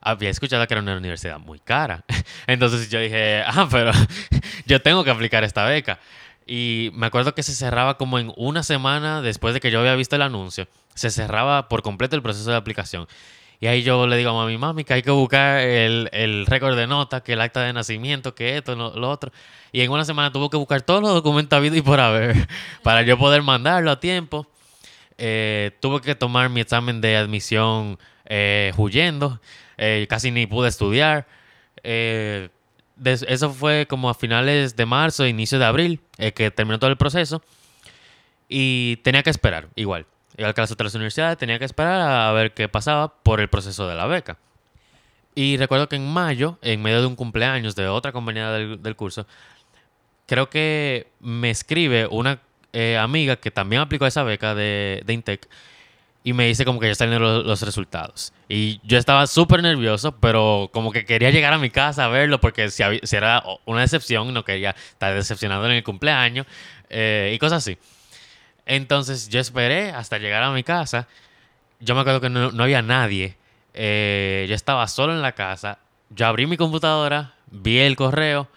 había 0.01 0.29
escuchado 0.29 0.67
que 0.67 0.73
era 0.73 0.81
una 0.81 0.97
universidad 0.97 1.39
muy 1.39 1.59
cara. 1.59 2.03
Entonces 2.47 2.89
yo 2.89 2.99
dije, 2.99 3.43
ah, 3.45 3.67
pero 3.71 3.91
yo 4.65 4.81
tengo 4.81 5.03
que 5.03 5.09
aplicar 5.09 5.43
esta 5.43 5.63
beca. 5.65 5.99
Y 6.45 6.91
me 6.93 7.05
acuerdo 7.05 7.33
que 7.33 7.43
se 7.43 7.53
cerraba 7.53 7.97
como 7.97 8.19
en 8.19 8.33
una 8.35 8.63
semana 8.63 9.21
después 9.21 9.53
de 9.53 9.61
que 9.61 9.71
yo 9.71 9.79
había 9.79 9.95
visto 9.95 10.17
el 10.17 10.21
anuncio. 10.21 10.67
Se 10.93 11.09
cerraba 11.09 11.69
por 11.69 11.81
completo 11.81 12.15
el 12.15 12.21
proceso 12.21 12.49
de 12.49 12.57
aplicación. 12.57 13.07
Y 13.59 13.67
ahí 13.67 13.81
yo 13.83 14.07
le 14.07 14.17
digo 14.17 14.31
a 14.31 14.33
mami, 14.33 14.57
mami, 14.57 14.83
que 14.83 14.93
hay 14.93 15.01
que 15.01 15.11
buscar 15.11 15.59
el, 15.59 16.09
el 16.11 16.45
récord 16.45 16.75
de 16.75 16.85
nota, 16.85 17.21
que 17.23 17.33
el 17.33 17.41
acta 17.41 17.61
de 17.61 17.71
nacimiento, 17.71 18.35
que 18.35 18.57
esto, 18.57 18.75
lo, 18.75 18.93
lo, 18.95 19.09
otro. 19.09 19.31
Y 19.71 19.81
en 19.81 19.89
una 19.89 20.03
semana 20.03 20.31
tuvo 20.31 20.49
que 20.49 20.57
buscar 20.57 20.81
todos 20.81 21.01
los 21.01 21.13
documentos 21.13 21.55
habidos 21.55 21.77
y 21.77 21.81
por 21.81 21.99
haber 21.99 22.35
para 22.83 23.03
yo 23.03 23.17
poder 23.17 23.41
mandarlo 23.41 23.91
a 23.91 23.99
tiempo. 23.99 24.47
Eh, 25.17 25.71
tuve 25.79 26.01
que 26.01 26.15
tomar 26.15 26.49
mi 26.49 26.61
examen 26.61 26.99
de 26.99 27.15
admisión 27.15 27.97
eh, 28.25 28.73
huyendo. 28.75 29.39
Eh, 29.77 30.07
casi 30.09 30.31
ni 30.31 30.47
pude 30.47 30.69
estudiar. 30.69 31.27
Eh, 31.83 32.49
eso 33.27 33.51
fue 33.51 33.87
como 33.87 34.09
a 34.09 34.13
finales 34.13 34.75
de 34.75 34.85
marzo, 34.85 35.25
inicio 35.25 35.59
de 35.59 35.65
abril, 35.65 35.99
eh, 36.17 36.31
que 36.31 36.51
terminó 36.51 36.79
todo 36.79 36.89
el 36.89 36.97
proceso. 36.97 37.41
Y 38.47 38.97
tenía 38.97 39.23
que 39.23 39.29
esperar, 39.29 39.69
igual. 39.75 40.05
Igual 40.37 40.53
que 40.53 40.61
las 40.61 40.71
otras 40.71 40.95
universidades, 40.95 41.37
tenía 41.37 41.59
que 41.59 41.65
esperar 41.65 42.01
a 42.01 42.31
ver 42.31 42.53
qué 42.53 42.67
pasaba 42.67 43.13
por 43.21 43.39
el 43.39 43.49
proceso 43.49 43.87
de 43.87 43.95
la 43.95 44.07
beca. 44.07 44.37
Y 45.35 45.57
recuerdo 45.57 45.89
que 45.89 45.95
en 45.95 46.07
mayo, 46.11 46.57
en 46.61 46.81
medio 46.81 47.01
de 47.01 47.07
un 47.07 47.15
cumpleaños 47.15 47.75
de 47.75 47.87
otra 47.87 48.11
compañera 48.11 48.51
del, 48.51 48.81
del 48.81 48.95
curso, 48.95 49.25
creo 50.27 50.49
que 50.49 51.07
me 51.19 51.49
escribe 51.49 52.07
una 52.07 52.39
eh, 52.71 52.97
amiga 52.97 53.35
que 53.35 53.51
también 53.51 53.81
aplicó 53.81 54.05
esa 54.05 54.23
beca 54.23 54.55
de, 54.55 55.03
de 55.05 55.13
Intec 55.13 55.47
y 56.23 56.33
me 56.33 56.47
dice 56.47 56.63
como 56.65 56.79
que 56.79 56.87
ya 56.87 56.95
salen 56.95 57.21
los, 57.21 57.45
los 57.45 57.61
resultados. 57.61 58.33
Y 58.47 58.79
yo 58.83 58.97
estaba 58.97 59.27
súper 59.27 59.61
nervioso, 59.61 60.17
pero 60.19 60.69
como 60.73 60.91
que 60.91 61.05
quería 61.05 61.31
llegar 61.31 61.53
a 61.53 61.57
mi 61.57 61.69
casa 61.69 62.05
a 62.05 62.07
verlo 62.07 62.39
porque 62.39 62.71
si, 62.71 62.83
si 63.03 63.15
era 63.15 63.43
una 63.65 63.81
decepción, 63.81 64.33
no 64.33 64.45
quería 64.45 64.71
estar 64.71 65.13
decepcionado 65.13 65.65
en 65.65 65.73
el 65.73 65.83
cumpleaños 65.83 66.47
eh, 66.89 67.31
y 67.35 67.39
cosas 67.39 67.57
así. 67.57 67.77
Entonces 68.65 69.29
yo 69.29 69.39
esperé 69.39 69.91
hasta 69.91 70.17
llegar 70.17 70.43
a 70.43 70.51
mi 70.51 70.63
casa. 70.63 71.07
Yo 71.79 71.95
me 71.95 72.01
acuerdo 72.01 72.21
que 72.21 72.29
no, 72.29 72.63
había 72.63 72.81
nadie. 72.81 73.35
Eh, 73.73 74.45
yo 74.47 74.55
estaba 74.55 74.87
solo 74.87 75.13
en 75.13 75.21
la 75.21 75.33
casa. 75.33 75.79
Yo 76.09 76.27
abrí 76.27 76.45
mi 76.45 76.57
computadora, 76.57 77.33
vi 77.47 77.79
el 77.79 77.95
correo, 77.95 78.47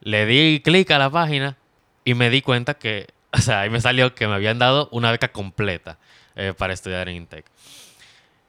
le 0.00 0.26
di 0.26 0.60
clic 0.64 0.90
a 0.90 0.98
la 0.98 1.10
página 1.10 1.56
y 2.04 2.14
me 2.14 2.30
di 2.30 2.42
cuenta 2.42 2.74
que, 2.74 3.08
o 3.32 3.38
sea, 3.38 3.60
ahí 3.60 3.70
me 3.70 3.80
salió 3.80 4.14
que 4.14 4.26
me 4.26 4.34
habían 4.34 4.58
dado 4.58 4.88
una 4.92 5.10
beca 5.10 5.28
completa 5.28 5.98
eh, 6.36 6.54
para 6.56 6.72
estudiar 6.72 7.08
en 7.08 7.16
Intec. 7.16 7.44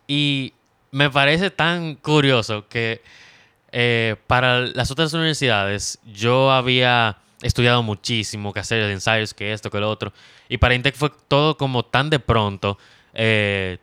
Y 0.08 0.54
me 0.92 1.10
parece 1.10 1.52
tan 1.52 1.96
curioso 1.96 2.68
que 2.68 3.02
eh, 3.72 4.16
para 4.28 4.62
las 4.62 4.92
otras 4.92 5.14
universidades 5.14 6.00
yo 6.06 6.52
había 6.52 7.18
estudiado 7.42 7.84
muchísimo, 7.84 8.54
que 8.54 8.60
hacer 8.60 8.82
ensayos, 8.90 9.34
que 9.34 9.54
esto, 9.54 9.70
que 9.70 9.80
lo 9.80 9.90
otro. 9.90 10.14
Y 10.50 10.58
para 10.58 10.76
Intec 10.76 10.96
fue 10.96 11.12
todo 11.28 11.58
como 11.58 11.84
tan 11.84 12.10
de 12.10 12.20
pronto, 12.20 12.78
eh, 13.14 13.78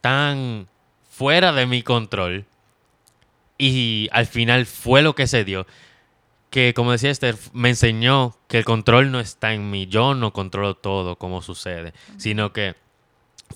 tan 0.00 0.68
fuera 1.10 1.52
de 1.52 1.66
mi 1.66 1.82
control. 1.82 2.44
Y 3.56 4.08
al 4.12 4.26
final 4.26 4.66
fue 4.66 5.02
lo 5.02 5.14
que 5.14 5.26
se 5.26 5.44
dio. 5.44 5.66
Que 6.50 6.72
como 6.74 6.92
decía 6.92 7.10
Esther, 7.10 7.36
me 7.52 7.70
enseñó 7.70 8.36
que 8.46 8.58
el 8.58 8.64
control 8.64 9.10
no 9.10 9.20
está 9.20 9.52
en 9.52 9.70
mí. 9.70 9.86
Yo 9.86 10.14
no 10.14 10.32
controlo 10.32 10.74
todo 10.74 11.16
como 11.16 11.42
sucede, 11.42 11.92
sino 12.16 12.52
que 12.52 12.74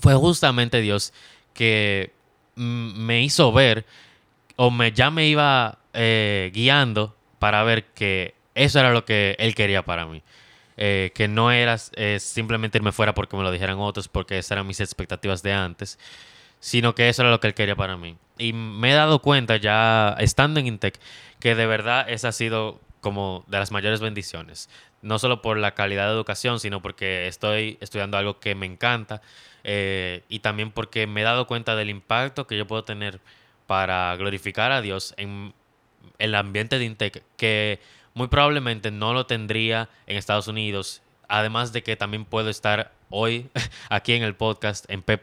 fue 0.01 0.13
justamente 0.15 0.81
Dios 0.81 1.13
que 1.53 2.13
me 2.55 3.23
hizo 3.23 3.51
ver 3.51 3.85
o 4.55 4.69
me, 4.69 4.91
ya 4.91 5.09
me 5.09 5.27
iba 5.27 5.79
eh, 5.93 6.51
guiando 6.53 7.15
para 7.39 7.63
ver 7.63 7.85
que 7.93 8.35
eso 8.55 8.79
era 8.79 8.91
lo 8.91 9.05
que 9.05 9.35
Él 9.39 9.55
quería 9.55 9.83
para 9.83 10.05
mí. 10.05 10.21
Eh, 10.75 11.11
que 11.13 11.27
no 11.27 11.51
era 11.51 11.77
eh, 11.95 12.17
simplemente 12.19 12.79
irme 12.79 12.91
fuera 12.91 13.13
porque 13.13 13.37
me 13.37 13.43
lo 13.43 13.51
dijeran 13.51 13.77
otros, 13.79 14.07
porque 14.07 14.39
esas 14.39 14.51
eran 14.51 14.65
mis 14.65 14.79
expectativas 14.79 15.43
de 15.43 15.53
antes, 15.53 15.99
sino 16.59 16.95
que 16.95 17.09
eso 17.09 17.21
era 17.21 17.29
lo 17.29 17.39
que 17.39 17.47
Él 17.47 17.53
quería 17.53 17.75
para 17.75 17.95
mí. 17.95 18.17
Y 18.37 18.53
me 18.53 18.91
he 18.91 18.95
dado 18.95 19.19
cuenta 19.19 19.57
ya 19.57 20.15
estando 20.19 20.59
en 20.59 20.67
Intec 20.67 20.99
que 21.39 21.53
de 21.55 21.67
verdad 21.67 22.09
esa 22.09 22.29
ha 22.29 22.31
sido 22.31 22.79
como 23.01 23.43
de 23.47 23.59
las 23.59 23.71
mayores 23.71 23.99
bendiciones. 23.99 24.69
No 25.01 25.19
solo 25.19 25.41
por 25.41 25.57
la 25.57 25.75
calidad 25.75 26.07
de 26.07 26.13
educación, 26.13 26.59
sino 26.59 26.81
porque 26.81 27.27
estoy 27.27 27.77
estudiando 27.81 28.17
algo 28.17 28.39
que 28.39 28.55
me 28.55 28.65
encanta 28.65 29.21
eh, 29.63 30.23
y 30.29 30.39
también 30.39 30.71
porque 30.71 31.05
me 31.05 31.21
he 31.21 31.23
dado 31.23 31.45
cuenta 31.45 31.75
del 31.75 31.89
impacto 31.89 32.47
que 32.47 32.57
yo 32.57 32.65
puedo 32.65 32.83
tener 32.83 33.19
para 33.67 34.15
glorificar 34.15 34.71
a 34.71 34.81
Dios 34.81 35.13
en 35.17 35.53
el 36.17 36.35
ambiente 36.35 36.79
de 36.79 36.85
Intec, 36.85 37.23
que 37.37 37.79
muy 38.13 38.27
probablemente 38.27 38.91
no 38.91 39.13
lo 39.13 39.25
tendría 39.25 39.89
en 40.07 40.17
Estados 40.17 40.47
Unidos. 40.47 41.01
Además 41.27 41.73
de 41.73 41.83
que 41.83 41.95
también 41.95 42.25
puedo 42.25 42.49
estar 42.49 42.91
hoy 43.09 43.49
aquí 43.89 44.13
en 44.13 44.23
el 44.23 44.35
podcast 44.35 44.85
en 44.89 45.01
P 45.01 45.19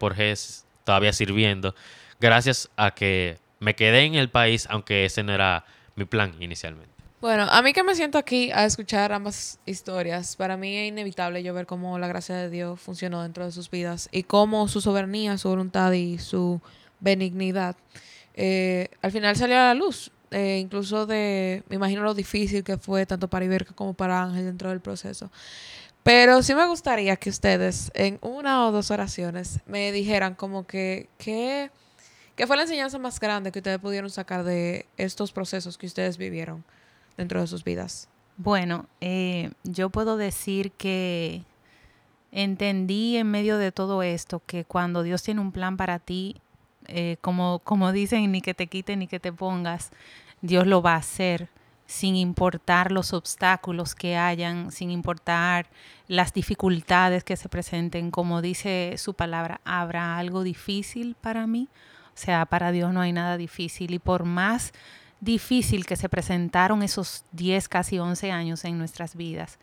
todavía 0.85 1.12
sirviendo, 1.12 1.74
gracias 2.20 2.70
a 2.76 2.92
que 2.92 3.38
me 3.61 3.76
quedé 3.76 4.05
en 4.05 4.14
el 4.14 4.31
país, 4.31 4.66
aunque 4.70 5.05
ese 5.05 5.22
no 5.22 5.33
era 5.33 5.64
mi 5.94 6.05
plan 6.05 6.35
inicialmente. 6.40 6.90
Bueno, 7.20 7.46
a 7.50 7.61
mí 7.61 7.74
que 7.74 7.83
me 7.83 7.94
siento 7.94 8.16
aquí 8.16 8.50
a 8.50 8.64
escuchar 8.64 9.12
ambas 9.12 9.61
historias, 9.66 10.37
para 10.37 10.57
mí 10.57 10.74
es 10.74 10.88
inevitable 10.88 11.42
yo 11.42 11.53
ver 11.53 11.66
cómo 11.66 11.98
la 11.98 12.09
gracia 12.09 12.35
de 12.35 12.48
Dios 12.48 12.81
funcionó 12.81 13.22
dentro 13.22 13.44
de 13.44 13.53
sus 13.53 13.70
vidas 13.70 14.09
y 14.11 14.22
cómo 14.22 14.66
su 14.68 14.81
soberanía, 14.81 15.37
su 15.37 15.50
voluntad 15.50 15.92
y 15.92 16.18
su 16.18 16.62
benignidad 16.98 17.76
eh, 18.35 18.88
al 19.03 19.12
final 19.12 19.37
salió 19.37 19.57
a 19.57 19.64
la 19.64 19.74
luz. 19.74 20.11
Eh, 20.30 20.58
incluso 20.58 21.06
de, 21.06 21.64
me 21.68 21.76
imagino 21.76 22.02
lo 22.02 22.14
difícil 22.14 22.62
que 22.62 22.76
fue 22.78 23.04
tanto 23.04 23.28
para 23.28 23.44
Iberca 23.44 23.74
como 23.74 23.94
para 23.94 24.22
Ángel 24.22 24.44
dentro 24.44 24.70
del 24.70 24.80
proceso. 24.80 25.31
Pero 26.02 26.42
sí 26.42 26.54
me 26.54 26.66
gustaría 26.66 27.16
que 27.16 27.31
ustedes 27.31 27.90
en 27.94 28.18
una 28.22 28.66
o 28.66 28.72
dos 28.72 28.90
oraciones 28.90 29.60
me 29.66 29.92
dijeran 29.92 30.35
como 30.35 30.66
que, 30.66 31.08
¿qué, 31.18 31.70
qué 32.37 32.46
fue 32.46 32.56
la 32.56 32.62
enseñanza 32.62 32.98
más 32.98 33.20
grande 33.20 33.52
que 33.52 33.58
ustedes 33.58 33.78
pudieron 33.78 34.08
sacar 34.08 34.44
de 34.44 34.87
estos 34.96 35.33
procesos 35.33 35.76
que 35.76 35.87
ustedes 35.87 36.16
vivieron? 36.16 36.64
dentro 37.20 37.40
de 37.40 37.46
sus 37.46 37.64
vidas? 37.64 38.08
Bueno, 38.37 38.87
eh, 39.00 39.50
yo 39.64 39.90
puedo 39.90 40.16
decir 40.16 40.72
que 40.72 41.42
entendí 42.33 43.16
en 43.16 43.31
medio 43.31 43.58
de 43.58 43.72
todo 43.72 44.02
esto 44.02 44.40
que 44.46 44.64
cuando 44.64 45.02
Dios 45.02 45.22
tiene 45.22 45.40
un 45.40 45.52
plan 45.52 45.76
para 45.76 45.98
ti, 45.98 46.37
eh, 46.90 47.16
como, 47.20 47.60
como 47.60 47.92
dicen, 47.92 48.30
ni 48.32 48.40
que 48.40 48.54
te 48.54 48.66
quite 48.66 48.96
ni 48.96 49.06
que 49.06 49.20
te 49.20 49.32
pongas, 49.32 49.90
Dios 50.42 50.66
lo 50.66 50.82
va 50.82 50.94
a 50.94 50.98
hacer 50.98 51.48
sin 51.86 52.14
importar 52.14 52.92
los 52.92 53.12
obstáculos 53.12 53.96
que 53.96 54.16
hayan, 54.16 54.70
sin 54.70 54.92
importar 54.92 55.66
las 56.06 56.32
dificultades 56.32 57.24
que 57.24 57.36
se 57.36 57.48
presenten. 57.48 58.12
Como 58.12 58.42
dice 58.42 58.94
su 58.96 59.14
palabra, 59.14 59.60
¿habrá 59.64 60.16
algo 60.16 60.44
difícil 60.44 61.16
para 61.20 61.48
mí? 61.48 61.68
O 62.14 62.16
sea, 62.16 62.46
para 62.46 62.70
Dios 62.70 62.92
no 62.92 63.00
hay 63.00 63.12
nada 63.12 63.36
difícil 63.36 63.92
y 63.92 63.98
por 63.98 64.24
más 64.24 64.72
difícil 65.20 65.84
que 65.84 65.96
se 65.96 66.08
presentaron 66.08 66.82
esos 66.82 67.24
10, 67.32 67.68
casi 67.68 67.98
11 67.98 68.30
años 68.30 68.64
en 68.64 68.78
nuestras 68.78 69.16
vidas, 69.16 69.58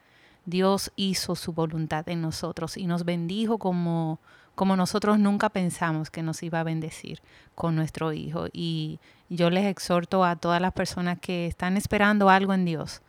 Dios 0.46 0.92
hizo 0.98 1.36
su 1.36 1.54
voluntad 1.54 2.08
en 2.10 2.22
nosotros 2.22 2.78
y 2.78 2.88
nos 2.88 3.06
bendijo 3.06 3.58
como, 3.58 4.20
como 4.58 4.76
nosotros 4.76 5.20
nunca 5.20 5.50
pensamos 5.50 6.10
que 6.10 6.24
nos 6.24 6.42
iba 6.42 6.60
a 6.60 6.64
bendecir 6.64 7.22
con 7.54 7.76
nuestro 7.76 8.12
Hijo. 8.12 8.48
Y 8.52 9.00
yo 9.30 9.52
les 9.52 9.66
exhorto 9.66 10.26
a 10.26 10.36
todas 10.36 10.60
las 10.60 10.74
personas 10.74 11.20
que 11.20 11.46
están 11.46 11.78
esperando 11.78 12.28
algo 12.28 12.56
en 12.56 12.66
Dios, 12.66 13.04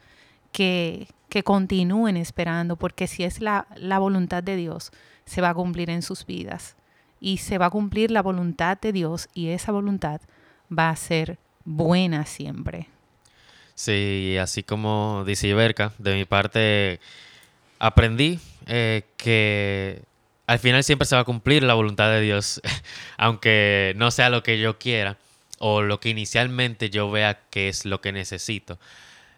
que, 0.52 1.08
que 1.30 1.42
continúen 1.42 2.18
esperando, 2.18 2.76
porque 2.76 3.06
si 3.06 3.24
es 3.24 3.40
la, 3.40 3.66
la 3.76 3.98
voluntad 3.98 4.42
de 4.42 4.56
Dios, 4.56 4.92
se 5.24 5.40
va 5.40 5.48
a 5.48 5.54
cumplir 5.54 5.88
en 5.88 6.02
sus 6.02 6.26
vidas. 6.26 6.76
Y 7.18 7.38
se 7.38 7.56
va 7.56 7.66
a 7.66 7.70
cumplir 7.70 8.10
la 8.10 8.20
voluntad 8.20 8.76
de 8.78 8.92
Dios 8.92 9.30
y 9.32 9.48
esa 9.48 9.72
voluntad 9.72 10.20
va 10.70 10.90
a 10.90 10.96
ser 10.96 11.38
buena 11.64 12.26
siempre. 12.26 12.88
Sí, 13.74 14.36
así 14.38 14.62
como 14.62 15.24
dice 15.26 15.48
Iberca, 15.48 15.94
de 15.96 16.14
mi 16.14 16.26
parte 16.26 17.00
aprendí 17.78 18.38
eh, 18.66 19.04
que 19.16 20.02
al 20.48 20.58
final 20.58 20.82
siempre 20.82 21.04
se 21.04 21.14
va 21.14 21.20
a 21.20 21.24
cumplir 21.24 21.62
la 21.62 21.74
voluntad 21.74 22.10
de 22.10 22.22
Dios, 22.22 22.62
aunque 23.18 23.92
no 23.96 24.10
sea 24.10 24.30
lo 24.30 24.42
que 24.42 24.58
yo 24.58 24.78
quiera 24.78 25.18
o 25.58 25.82
lo 25.82 26.00
que 26.00 26.08
inicialmente 26.08 26.88
yo 26.88 27.10
vea 27.10 27.38
que 27.50 27.68
es 27.68 27.84
lo 27.84 28.00
que 28.00 28.12
necesito. 28.12 28.78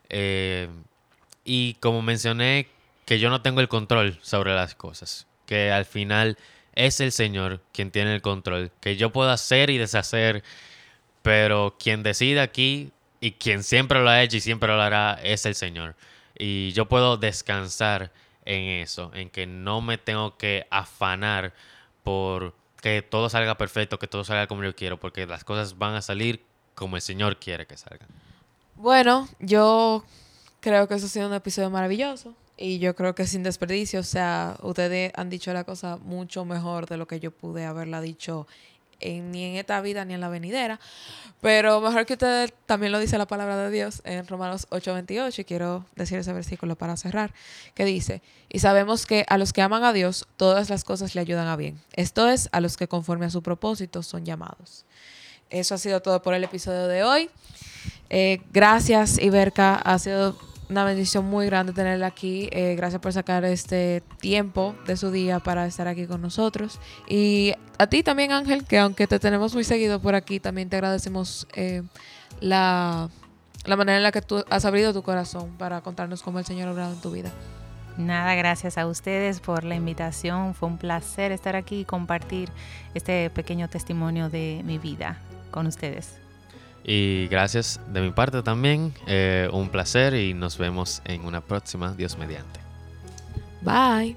Eh, 0.09 0.69
y 1.45 1.75
como 1.81 2.01
mencioné, 2.01 2.69
que 3.07 3.19
yo 3.19 3.29
no 3.29 3.43
tengo 3.43 3.61
el 3.61 3.67
control 3.67 4.21
sobre 4.23 4.55
las 4.55 4.77
cosas, 4.77 5.27
que 5.47 5.73
al 5.73 5.85
final 5.85 6.39
es 6.77 7.01
el 7.01 7.11
Señor 7.11 7.61
quien 7.73 7.91
tiene 7.91 8.15
el 8.15 8.23
control, 8.23 8.71
que 8.81 8.97
yo 8.97 9.11
puedo 9.11 9.31
hacer 9.31 9.69
y 9.71 9.79
deshacer, 9.79 10.45
pero 11.23 11.77
quien 11.81 12.05
decide 12.05 12.41
aquí 12.41 12.93
y 13.21 13.33
quien 13.33 13.65
siempre 13.65 13.99
lo 14.01 14.11
ha 14.11 14.23
hecho 14.23 14.37
y 14.37 14.41
siempre 14.41 14.69
lo 14.69 14.81
hará 14.81 15.19
es 15.25 15.45
el 15.45 15.57
Señor. 15.57 15.97
Y 16.39 16.71
yo 16.71 16.87
puedo 16.87 17.17
descansar 17.17 18.13
en 18.45 18.83
eso, 18.83 19.11
en 19.15 19.31
que 19.31 19.47
no 19.47 19.81
me 19.81 19.99
tengo 19.99 20.37
que 20.37 20.67
afanar 20.71 21.53
por 22.03 22.55
que 22.81 23.03
todo 23.03 23.29
salga 23.29 23.57
perfecto, 23.59 23.99
que 23.99 24.07
todo 24.07 24.25
salga 24.25 24.47
como 24.47 24.65
yo 24.65 24.75
quiero, 24.75 24.99
porque 24.99 25.27
las 25.27 25.45
cosas 25.45 25.79
van 25.79 25.95
a 25.95 26.03
salir 26.03 26.43
como 26.75 26.97
el 26.97 27.03
Señor 27.03 27.39
quiere 27.39 27.67
que 27.67 27.77
salgan. 27.77 28.09
Bueno, 28.75 29.29
yo 29.39 30.05
creo 30.61 30.89
que 30.89 30.95
eso 30.95 31.07
ha 31.07 31.09
sido 31.09 31.29
un 31.29 31.35
episodio 31.35 31.69
maravilloso 31.69 32.35
y 32.57 32.79
yo 32.79 32.95
creo 32.95 33.15
que 33.15 33.27
sin 33.27 33.43
desperdicio, 33.43 34.01
o 34.01 34.05
sea, 34.05 34.57
ustedes 34.63 35.13
han 35.15 35.31
dicho 35.31 35.53
la 35.53 35.65
cosa 35.65 35.99
mucho 35.99 36.45
mejor 36.45 36.87
de 36.87 36.97
lo 36.97 37.07
que 37.07 37.21
yo 37.21 37.31
pude 37.31 37.65
haberla 37.65 38.01
dicho 38.01 38.47
ni 39.01 39.45
en 39.45 39.57
esta 39.57 39.81
vida 39.81 40.05
ni 40.05 40.15
en 40.15 40.21
la 40.21 40.29
venidera. 40.29 40.81
Pero 41.41 41.81
mejor 41.81 42.05
que 42.05 42.15
ustedes 42.15 42.53
también 42.67 42.93
lo 42.93 42.99
dice 42.99 43.17
la 43.17 43.27
palabra 43.27 43.57
de 43.57 43.71
Dios 43.71 44.03
en 44.05 44.27
Romanos 44.27 44.67
8:28 44.71 45.41
y 45.41 45.45
quiero 45.45 45.87
decir 45.97 46.19
ese 46.19 46.33
versículo 46.33 46.77
para 46.77 46.97
cerrar, 46.97 47.33
que 47.75 47.85
dice, 47.85 48.23
y 48.49 48.59
sabemos 48.59 49.07
que 49.07 49.25
a 49.29 49.39
los 49.39 49.53
que 49.53 49.63
aman 49.63 49.85
a 49.85 49.93
Dios 49.93 50.27
todas 50.37 50.69
las 50.69 50.85
cosas 50.85 51.15
le 51.15 51.23
ayudan 51.23 51.49
a 51.49 51.57
bien. 51.57 51.81
Esto 51.95 52.29
es, 52.29 52.49
a 52.53 52.61
los 52.61 52.77
que 52.77 52.89
conforme 52.89 53.27
a 53.27 53.31
su 53.31 53.43
propósito 53.43 54.03
son 54.03 54.27
llamados. 54.27 54.85
Eso 55.49 55.75
ha 55.75 55.79
sido 55.79 56.01
todo 56.01 56.21
por 56.23 56.35
el 56.35 56.45
episodio 56.45 56.87
de 56.87 57.03
hoy. 57.03 57.31
Eh, 58.11 58.41
gracias, 58.53 59.19
Iberca. 59.19 59.77
Ha 59.77 59.99
sido 59.99 60.37
una 60.71 60.85
bendición 60.85 61.25
muy 61.25 61.47
grande 61.47 61.73
tenerla 61.73 62.07
aquí. 62.07 62.49
Eh, 62.53 62.77
gracias 62.77 63.03
por 63.03 63.13
sacar 63.13 63.45
este 63.45 64.03
tiempo 64.21 64.75
de 64.87 64.97
su 64.97 65.11
día 65.11 65.41
para 65.41 65.67
estar 65.67 65.89
aquí 65.89 66.07
con 66.07 66.23
nosotros. 66.23 66.79
Y 67.09 67.53
a 67.79 67.89
ti 67.89 68.03
también, 68.03 68.31
Ángel, 68.33 68.65
que 68.65 68.79
aunque 68.79 69.07
te 69.07 69.19
tenemos 69.19 69.53
muy 69.55 69.65
seguido 69.65 70.01
por 70.01 70.15
aquí, 70.15 70.39
también 70.39 70.69
te 70.69 70.77
agradecemos 70.77 71.49
eh, 71.55 71.83
la, 72.41 73.11
la 73.65 73.77
manera 73.77 73.99
en 73.99 74.05
la 74.05 74.13
que 74.13 74.23
tú 74.23 74.45
has 74.49 74.65
abrido 74.65 74.95
tu 74.95 75.03
corazón 75.03 75.51
para 75.59 75.81
contarnos 75.81 76.23
cómo 76.23 76.39
el 76.39 76.45
Señor 76.45 76.69
ha 76.69 76.73
obrado 76.73 76.93
en 76.95 77.01
tu 77.01 77.11
vida. 77.11 77.33
Nada, 77.99 78.35
gracias 78.37 78.79
a 78.79 78.87
ustedes 78.87 79.41
por 79.41 79.65
la 79.65 79.75
invitación. 79.75 80.55
Fue 80.55 80.69
un 80.69 80.79
placer 80.79 81.33
estar 81.33 81.57
aquí 81.57 81.81
y 81.81 81.85
compartir 81.85 82.49
este 82.95 83.29
pequeño 83.31 83.69
testimonio 83.69 84.31
de 84.31 84.63
mi 84.65 84.79
vida 84.79 85.19
con 85.51 85.67
ustedes. 85.67 86.21
Y 86.85 87.29
gracias 87.29 87.81
de 87.89 88.01
mi 88.01 88.11
parte 88.11 88.43
también. 88.43 88.93
Eh, 89.07 89.49
un 89.53 89.69
placer 89.69 90.15
y 90.15 90.35
nos 90.35 90.59
vemos 90.59 91.03
en 91.05 91.25
una 91.25 91.41
próxima, 91.41 91.93
Dios 91.95 92.19
mediante. 92.19 92.61
Bye. 93.63 94.17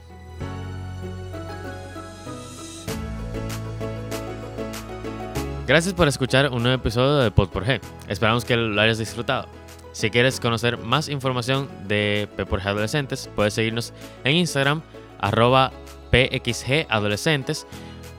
Gracias 5.66 5.94
por 5.94 6.08
escuchar 6.10 6.50
un 6.52 6.62
nuevo 6.62 6.76
episodio 6.76 7.18
de 7.18 7.32
Pod 7.32 7.50
por 7.50 7.66
G. 7.66 7.80
Esperamos 8.10 8.44
que 8.44 8.58
lo 8.58 8.80
hayas 8.82 8.98
disfrutado. 8.98 9.48
Si 9.94 10.10
quieres 10.10 10.40
conocer 10.40 10.78
más 10.78 11.08
información 11.08 11.70
de 11.88 12.28
P 12.36 12.46
por 12.46 12.60
G 12.62 12.66
Adolescentes, 12.66 13.30
puedes 13.36 13.54
seguirnos 13.54 13.94
en 14.24 14.36
Instagram, 14.36 14.82
arroba 15.20 15.72
PXG 16.12 16.88
Adolescentes, 16.90 17.66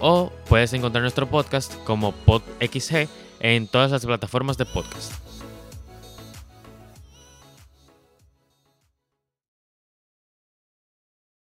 o 0.00 0.32
puedes 0.48 0.72
encontrar 0.72 1.02
nuestro 1.02 1.26
podcast 1.26 1.74
como 1.84 2.12
PodXG 2.12 3.08
en 3.44 3.66
todas 3.68 3.90
las 3.90 4.06
plataformas 4.06 4.56
de 4.56 4.64
podcast. 4.64 5.12